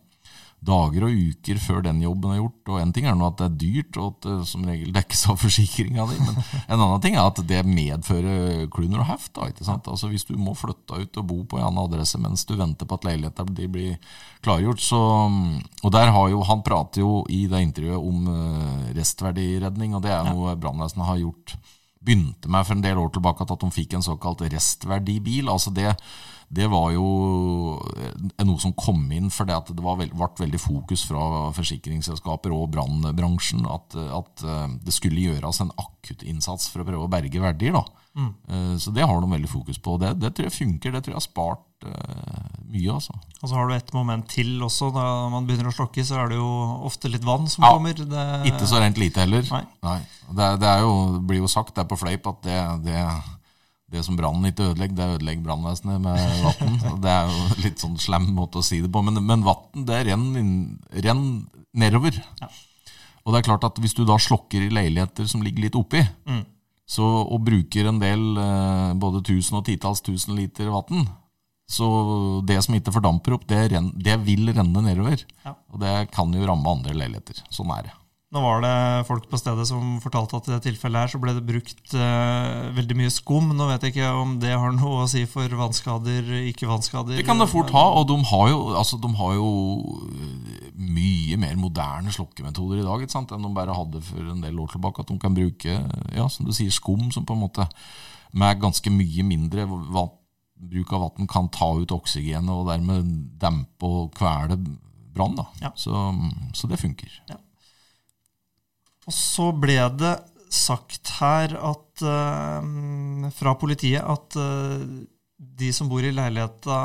dager 0.65 1.05
og 1.08 1.17
uker 1.29 1.60
før 1.62 1.82
den 1.86 2.01
jobben 2.03 2.34
er 2.34 2.39
gjort. 2.39 2.72
Og 2.72 2.79
En 2.82 2.93
ting 2.96 3.08
er 3.10 3.17
nå 3.17 3.27
at 3.27 3.39
det 3.39 3.48
er 3.48 3.58
dyrt, 3.63 4.00
og 4.00 4.08
at 4.12 4.27
det 4.27 4.48
som 4.50 4.65
regel 4.67 4.93
dekkes 4.96 5.25
av 5.32 5.39
forsikringa 5.41 6.08
di. 6.10 6.20
Men 6.24 6.39
en 6.63 6.79
annen 6.79 7.03
ting 7.03 7.17
er 7.17 7.27
at 7.27 7.41
det 7.50 7.62
medfører 7.67 8.65
kluner 8.74 9.03
og 9.03 9.10
heft. 9.12 9.34
Da, 9.36 9.50
ikke 9.51 9.67
sant? 9.67 9.89
Altså 9.91 10.12
Hvis 10.12 10.27
du 10.29 10.36
må 10.39 10.55
flytte 10.58 11.03
ut 11.03 11.22
og 11.22 11.27
bo 11.29 11.39
på 11.43 11.60
en 11.60 11.67
annen 11.67 11.84
adresse 11.86 12.22
mens 12.22 12.48
du 12.50 12.55
venter 12.60 12.89
på 12.89 13.00
at 13.00 13.08
leiligheta 13.10 13.46
blir 13.48 13.96
klargjort. 14.43 14.84
Så, 14.84 15.00
og 15.00 15.93
der 15.96 16.12
har 16.15 16.32
jo, 16.32 16.43
Han 16.48 16.65
prater 16.65 17.03
jo 17.03 17.24
i 17.29 17.46
det 17.51 17.63
intervjuet 17.67 18.00
om 18.00 18.27
eh, 18.34 18.91
restverdiredning, 18.98 19.96
og 19.96 20.03
det 20.03 20.12
er 20.15 20.27
noe 20.27 20.58
brannvesenet 20.60 21.08
har 21.08 21.24
gjort 21.24 21.58
begynte 22.03 22.51
med 22.51 22.67
for 22.67 22.75
en 22.75 22.84
del 22.84 23.00
år 23.00 23.13
tilbake 23.15 23.46
at 23.46 23.62
de 23.62 23.70
fikk 23.72 23.96
en 23.96 24.03
såkalt 24.03 24.43
restverdibil. 24.51 25.48
altså 25.50 25.72
det 25.72 25.93
det 26.53 26.67
var 26.69 26.91
jo 26.93 27.07
eh, 27.98 28.13
noe 28.45 28.62
som 28.62 28.75
kom 28.77 29.01
inn 29.15 29.31
fordi 29.33 29.55
det 29.74 29.83
var 29.83 29.98
veld, 30.00 30.13
ble 30.13 30.29
veldig 30.43 30.62
fokus 30.62 31.05
fra 31.10 31.50
forsikringsselskaper 31.55 32.53
og 32.53 32.69
brannbransjen 32.75 33.65
at, 33.69 33.98
at, 34.19 34.45
eh, 34.45 34.77
det 34.86 34.93
skulle 34.95 35.25
gjøres 35.27 35.63
en 35.63 35.74
akuttinnsats 35.81 36.69
for 36.69 36.83
å 36.83 36.88
prøve 36.88 37.07
å 37.07 37.12
berge 37.12 37.41
verdier. 37.41 37.77
Mm. 38.13 38.31
Eh, 38.48 38.74
så 38.77 38.93
det 38.93 39.05
har 39.10 39.22
de 39.22 39.31
veldig 39.33 39.50
fokus 39.50 39.81
på. 39.81 39.98
Det, 40.01 40.13
det 40.22 40.33
tror 40.36 40.50
jeg 40.50 40.60
funker. 40.60 40.93
Det 40.93 41.05
tror 41.05 41.15
jeg 41.15 41.22
har 41.22 41.29
spart 41.29 41.69
mye. 41.83 42.93
altså. 42.93 43.17
Og 43.41 43.50
så 43.50 43.57
har 43.57 43.67
du 43.67 43.74
et 43.75 43.93
moment 43.95 44.27
til 44.31 44.53
også. 44.63 44.91
Da 44.95 45.05
man 45.33 45.48
begynner 45.50 45.72
å 45.72 45.75
slokke, 45.75 46.05
så 46.05 46.22
er 46.22 46.31
det 46.31 46.38
jo 46.39 46.50
ofte 46.88 47.12
litt 47.12 47.25
vann 47.27 47.50
som 47.51 47.65
ja, 47.65 47.74
kommer. 47.75 47.98
Det... 47.98 48.27
Ikke 48.53 48.69
så 48.69 48.79
rent 48.83 49.01
lite 49.01 49.25
heller. 49.25 49.43
Nei. 49.50 49.63
Nei. 49.83 50.00
Det, 50.29 50.51
det 50.62 50.75
jo, 50.86 50.93
blir 51.25 51.41
jo 51.41 51.51
sagt 51.51 51.74
det 51.75 51.83
er 51.83 51.89
på 51.89 52.00
fleip 52.00 52.29
at 52.29 52.45
det, 52.45 52.60
det 53.93 54.03
det 54.03 54.07
som 54.07 54.17
brannen 54.17 54.50
ikke 54.50 54.71
ødelegger, 54.71 54.97
det 54.97 55.09
ødelegger 55.17 55.45
brannvesenet 55.45 56.01
med 56.01 56.17
vann. 56.43 57.00
Det 57.03 57.12
er 57.13 57.29
jo 57.29 57.57
litt 57.63 57.83
sånn 57.83 57.97
slem 58.01 58.27
måte 58.35 58.59
å 58.59 58.65
si 58.65 58.81
det 58.83 58.91
på, 58.91 59.03
men, 59.05 59.21
men 59.23 59.45
vann 59.45 59.88
renner 59.88 61.03
ren 61.05 61.25
nedover. 61.77 62.17
Ja. 62.41 62.50
Og 63.23 63.31
det 63.31 63.39
er 63.39 63.47
klart 63.47 63.67
at 63.69 63.79
hvis 63.79 63.95
du 63.95 64.03
da 64.07 64.17
slokker 64.19 64.65
i 64.65 64.71
leiligheter 64.73 65.29
som 65.29 65.43
ligger 65.45 65.67
litt 65.67 65.77
oppi, 65.79 66.01
mm. 66.27 66.41
så, 66.89 67.05
og 67.23 67.45
bruker 67.47 67.88
en 67.88 68.01
del 68.01 68.23
eh, 68.41 68.91
både 69.00 69.23
tusen 69.29 69.62
og 69.62 69.65
titalls 69.69 70.03
tusen 70.03 70.35
liter 70.35 70.73
vann, 70.73 71.07
så 71.69 71.88
det 72.43 72.59
som 72.65 72.75
ikke 72.75 72.91
fordamper 72.93 73.38
opp, 73.38 73.47
det, 73.47 73.62
ren, 73.71 73.93
det 73.95 74.17
vil 74.27 74.51
renne 74.51 74.83
nedover. 74.83 75.23
Ja. 75.45 75.56
Og 75.71 75.79
det 75.82 75.95
kan 76.13 76.34
jo 76.36 76.43
ramme 76.49 76.75
andre 76.75 76.97
leiligheter. 76.97 77.39
Sånn 77.53 77.71
er 77.77 77.88
det. 77.88 77.95
Nå 78.34 78.41
var 78.41 78.63
det 78.63 78.78
folk 79.06 79.28
på 79.30 79.38
stedet 79.38 79.67
som 79.69 80.00
fortalte 80.02 80.39
at 80.39 80.48
i 80.50 80.54
det 80.56 80.63
tilfellet 80.65 81.04
her 81.04 81.12
så 81.12 81.19
ble 81.22 81.36
det 81.36 81.43
brukt 81.46 81.93
uh, 81.93 82.72
veldig 82.74 82.96
mye 82.98 83.12
skum. 83.13 83.52
Nå 83.54 83.67
vet 83.69 83.86
jeg 83.86 83.93
ikke 83.93 84.10
om 84.17 84.32
det 84.41 84.56
har 84.58 84.74
noe 84.74 85.04
å 85.04 85.10
si 85.12 85.22
for 85.30 85.54
vannskader, 85.60 86.32
ikke 86.50 86.69
vannskader. 86.69 87.19
Det 87.19 87.28
kan 87.28 87.38
det 87.38 87.52
fort 87.52 87.69
ha, 87.76 87.84
og 88.00 88.08
de 88.10 88.17
har 88.32 88.50
jo, 88.50 88.63
altså, 88.80 88.98
de 89.04 89.12
har 89.19 89.36
jo 89.38 89.52
eh, 90.10 90.72
mye 90.74 91.38
mer 91.43 91.54
moderne 91.62 92.15
slokkemetoder 92.15 92.82
i 92.82 92.88
dag 92.88 93.06
enn 93.06 93.46
de 93.46 93.54
bare 93.54 93.78
hadde 93.78 94.02
for 94.10 94.34
en 94.34 94.41
del 94.41 94.58
år 94.65 94.74
tilbake. 94.74 95.06
At 95.06 95.13
de 95.13 95.19
kan 95.22 95.38
bruke 95.38 95.78
ja, 96.17 96.26
som 96.26 96.50
du 96.50 96.56
sier, 96.56 96.74
skum 96.74 97.12
som 97.13 97.30
på 97.30 97.38
en 97.38 97.46
måte 97.46 97.69
med 98.34 98.62
ganske 98.62 98.89
mye 98.89 99.30
mindre 99.30 99.67
bruk 99.67 100.93
av 100.93 101.06
vann 101.06 101.30
kan 101.30 101.50
ta 101.54 101.69
ut 101.78 101.93
oksygenet 101.93 102.50
og 102.50 102.69
dermed 102.72 103.13
dempe 103.41 103.89
og 103.89 104.13
kvele 104.17 104.58
brann. 105.13 105.38
Ja. 105.62 105.74
Så, 105.76 105.93
så, 106.58 106.69
det 106.72 106.82
funker. 106.82 107.22
Ja. 107.30 107.38
Og 109.07 109.15
så 109.15 109.49
ble 109.55 109.79
det 109.99 110.13
sagt 110.53 111.15
her 111.17 111.55
at, 111.57 112.03
uh, 112.05 113.31
fra 113.33 113.55
politiet 113.59 114.05
at 114.05 114.37
uh, 114.37 114.85
de 115.43 115.69
som 115.75 115.89
bor 115.91 116.03
i 116.05 116.11
leiligheta, 116.13 116.77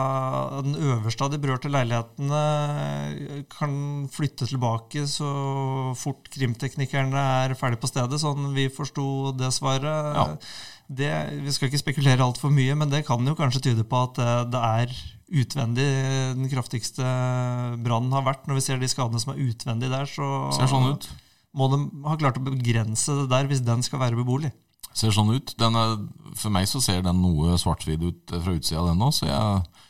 den 0.65 0.75
øverste 0.77 1.25
av 1.25 1.33
de 1.33 1.39
berørte 1.41 1.71
leilighetene, 1.71 2.41
kan 3.53 3.75
flytte 4.13 4.49
tilbake 4.51 5.05
så 5.09 5.29
fort 5.99 6.27
krimteknikerne 6.35 7.23
er 7.45 7.55
ferdig 7.59 7.79
på 7.83 7.91
stedet. 7.91 8.19
Sånn 8.21 8.51
vi 8.57 8.67
forsto 8.73 9.31
det 9.39 9.53
svaret. 9.57 10.19
Ja. 10.19 10.27
Det, 10.89 11.13
vi 11.45 11.53
skal 11.55 11.69
ikke 11.69 11.83
spekulere 11.85 12.25
altfor 12.25 12.53
mye, 12.53 12.75
men 12.81 12.91
det 12.93 13.05
kan 13.07 13.25
jo 13.29 13.37
kanskje 13.39 13.69
tyde 13.71 13.87
på 13.89 14.03
at 14.09 14.19
det, 14.19 14.35
det 14.57 14.65
er 14.65 14.99
utvendig 15.39 15.89
den 16.41 16.51
kraftigste 16.51 17.09
brannen 17.85 18.15
har 18.17 18.27
vært. 18.27 18.49
Når 18.49 18.59
vi 18.59 18.65
ser 18.65 18.81
de 18.81 18.91
skadene 18.91 19.23
som 19.23 19.35
er 19.35 19.43
utvendig 19.45 19.93
der, 19.93 20.09
så 20.09 20.49
Ser 20.57 20.73
sånn 20.73 20.93
ut 20.97 21.11
må 21.59 21.69
de 21.73 21.83
ha 22.07 22.17
klart 22.21 22.39
å 22.39 22.45
begrense 22.47 23.15
det 23.23 23.29
der 23.33 23.51
hvis 23.51 23.65
den 23.67 23.85
skal 23.87 24.03
være 24.03 24.19
beboelig. 24.19 24.53
Ser 24.97 25.13
sånn 25.15 25.31
ut. 25.35 25.53
Er, 25.59 25.99
for 26.39 26.55
meg 26.55 26.67
så 26.71 26.81
ser 26.83 27.05
den 27.05 27.21
noe 27.23 27.59
svart-hvitt 27.61 28.03
ut 28.03 28.35
fra 28.35 28.55
utsida 28.57 28.87
den 28.89 29.05
òg, 29.05 29.13
så 29.15 29.29
jeg 29.29 29.85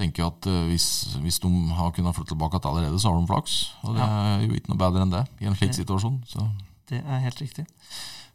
tenker 0.00 0.28
at 0.28 0.48
eh, 0.50 0.64
hvis, 0.70 0.88
hvis, 1.22 1.40
de 1.42 1.50
har 1.76 1.92
kunnet 1.94 2.16
flytte 2.16 2.34
tilbake 2.34 2.60
til 2.60 2.72
allerede, 2.72 3.00
så 3.00 3.10
har 3.10 3.20
de 3.20 3.30
flaks. 3.30 3.58
Og 3.86 3.96
det 3.96 4.06
er 4.06 4.44
jo 4.46 4.56
ikke 4.56 4.72
noe 4.72 4.82
bedre 4.82 5.06
enn 5.06 5.14
det 5.14 5.22
i 5.42 5.48
en 5.50 5.58
slik 5.58 5.74
situasjon. 5.76 6.20
Så. 6.28 6.46
Det 6.90 7.02
er 7.02 7.24
helt 7.26 7.42
riktig. 7.42 7.66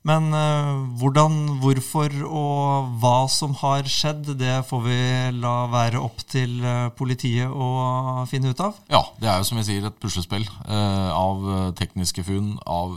Men 0.06 0.30
uh, 0.32 0.86
hvordan, 1.02 1.34
hvorfor 1.60 2.14
og 2.28 2.92
hva 3.02 3.16
som 3.32 3.56
har 3.60 3.88
skjedd, 3.92 4.30
det 4.40 4.62
får 4.70 4.84
vi 4.86 5.00
la 5.42 5.56
være 5.72 6.00
opp 6.00 6.22
til 6.30 6.62
uh, 6.64 6.88
politiet 6.96 7.52
å 7.52 8.24
finne 8.30 8.54
ut 8.54 8.64
av? 8.64 8.78
Ja, 8.94 9.02
det 9.20 9.32
er 9.32 9.42
jo 9.42 9.50
som 9.50 9.60
jeg 9.60 9.68
sier 9.68 9.90
et 9.90 10.00
puslespill 10.00 10.46
uh, 10.70 11.12
av 11.12 11.74
tekniske 11.80 12.24
funn, 12.28 12.56
av 12.64 12.96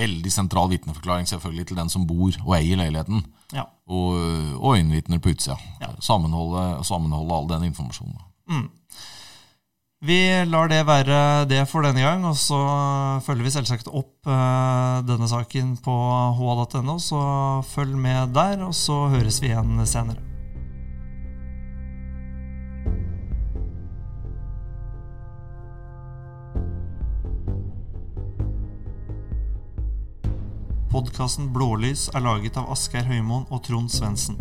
veldig 0.00 0.32
sentral 0.32 0.70
vitneforklaring 0.72 1.28
selvfølgelig 1.28 1.68
til 1.68 1.80
den 1.82 1.92
som 1.92 2.06
bor 2.08 2.32
og 2.46 2.54
eier 2.56 2.80
leiligheten, 2.80 3.20
ja. 3.52 3.66
og, 3.90 4.16
og 4.56 4.78
øyenvitner 4.78 5.20
på 5.20 5.34
utsida. 5.34 5.58
Ja. 5.82 5.92
Sammenholde, 6.00 6.84
sammenholde 6.88 7.36
all 7.36 7.50
den 7.50 7.68
informasjonen. 7.72 8.22
Mm. 8.48 8.68
Vi 10.00 10.44
lar 10.48 10.70
det 10.72 10.78
være 10.88 11.44
det 11.44 11.60
for 11.68 11.84
denne 11.84 12.00
gang, 12.00 12.22
og 12.24 12.32
så 12.40 12.56
følger 13.20 13.44
vi 13.44 13.50
selvsagt 13.52 13.90
opp 13.92 14.24
uh, 14.24 15.04
denne 15.04 15.26
saken 15.28 15.74
på 15.84 15.92
ha.no, 16.38 16.94
så 16.96 17.20
følg 17.68 17.98
med 18.00 18.32
der, 18.32 18.62
og 18.64 18.72
så 18.72 19.10
høres 19.12 19.42
vi 19.44 19.50
igjen 19.50 19.76
senere. 19.84 20.24
Podkasten 30.88 31.52
Blålys 31.52 32.08
er 32.16 32.24
laget 32.24 32.56
av 32.56 32.72
Asgeir 32.72 33.04
Høymoen 33.04 33.44
og 33.52 33.60
Trond 33.68 33.92
Svendsen. 33.92 34.40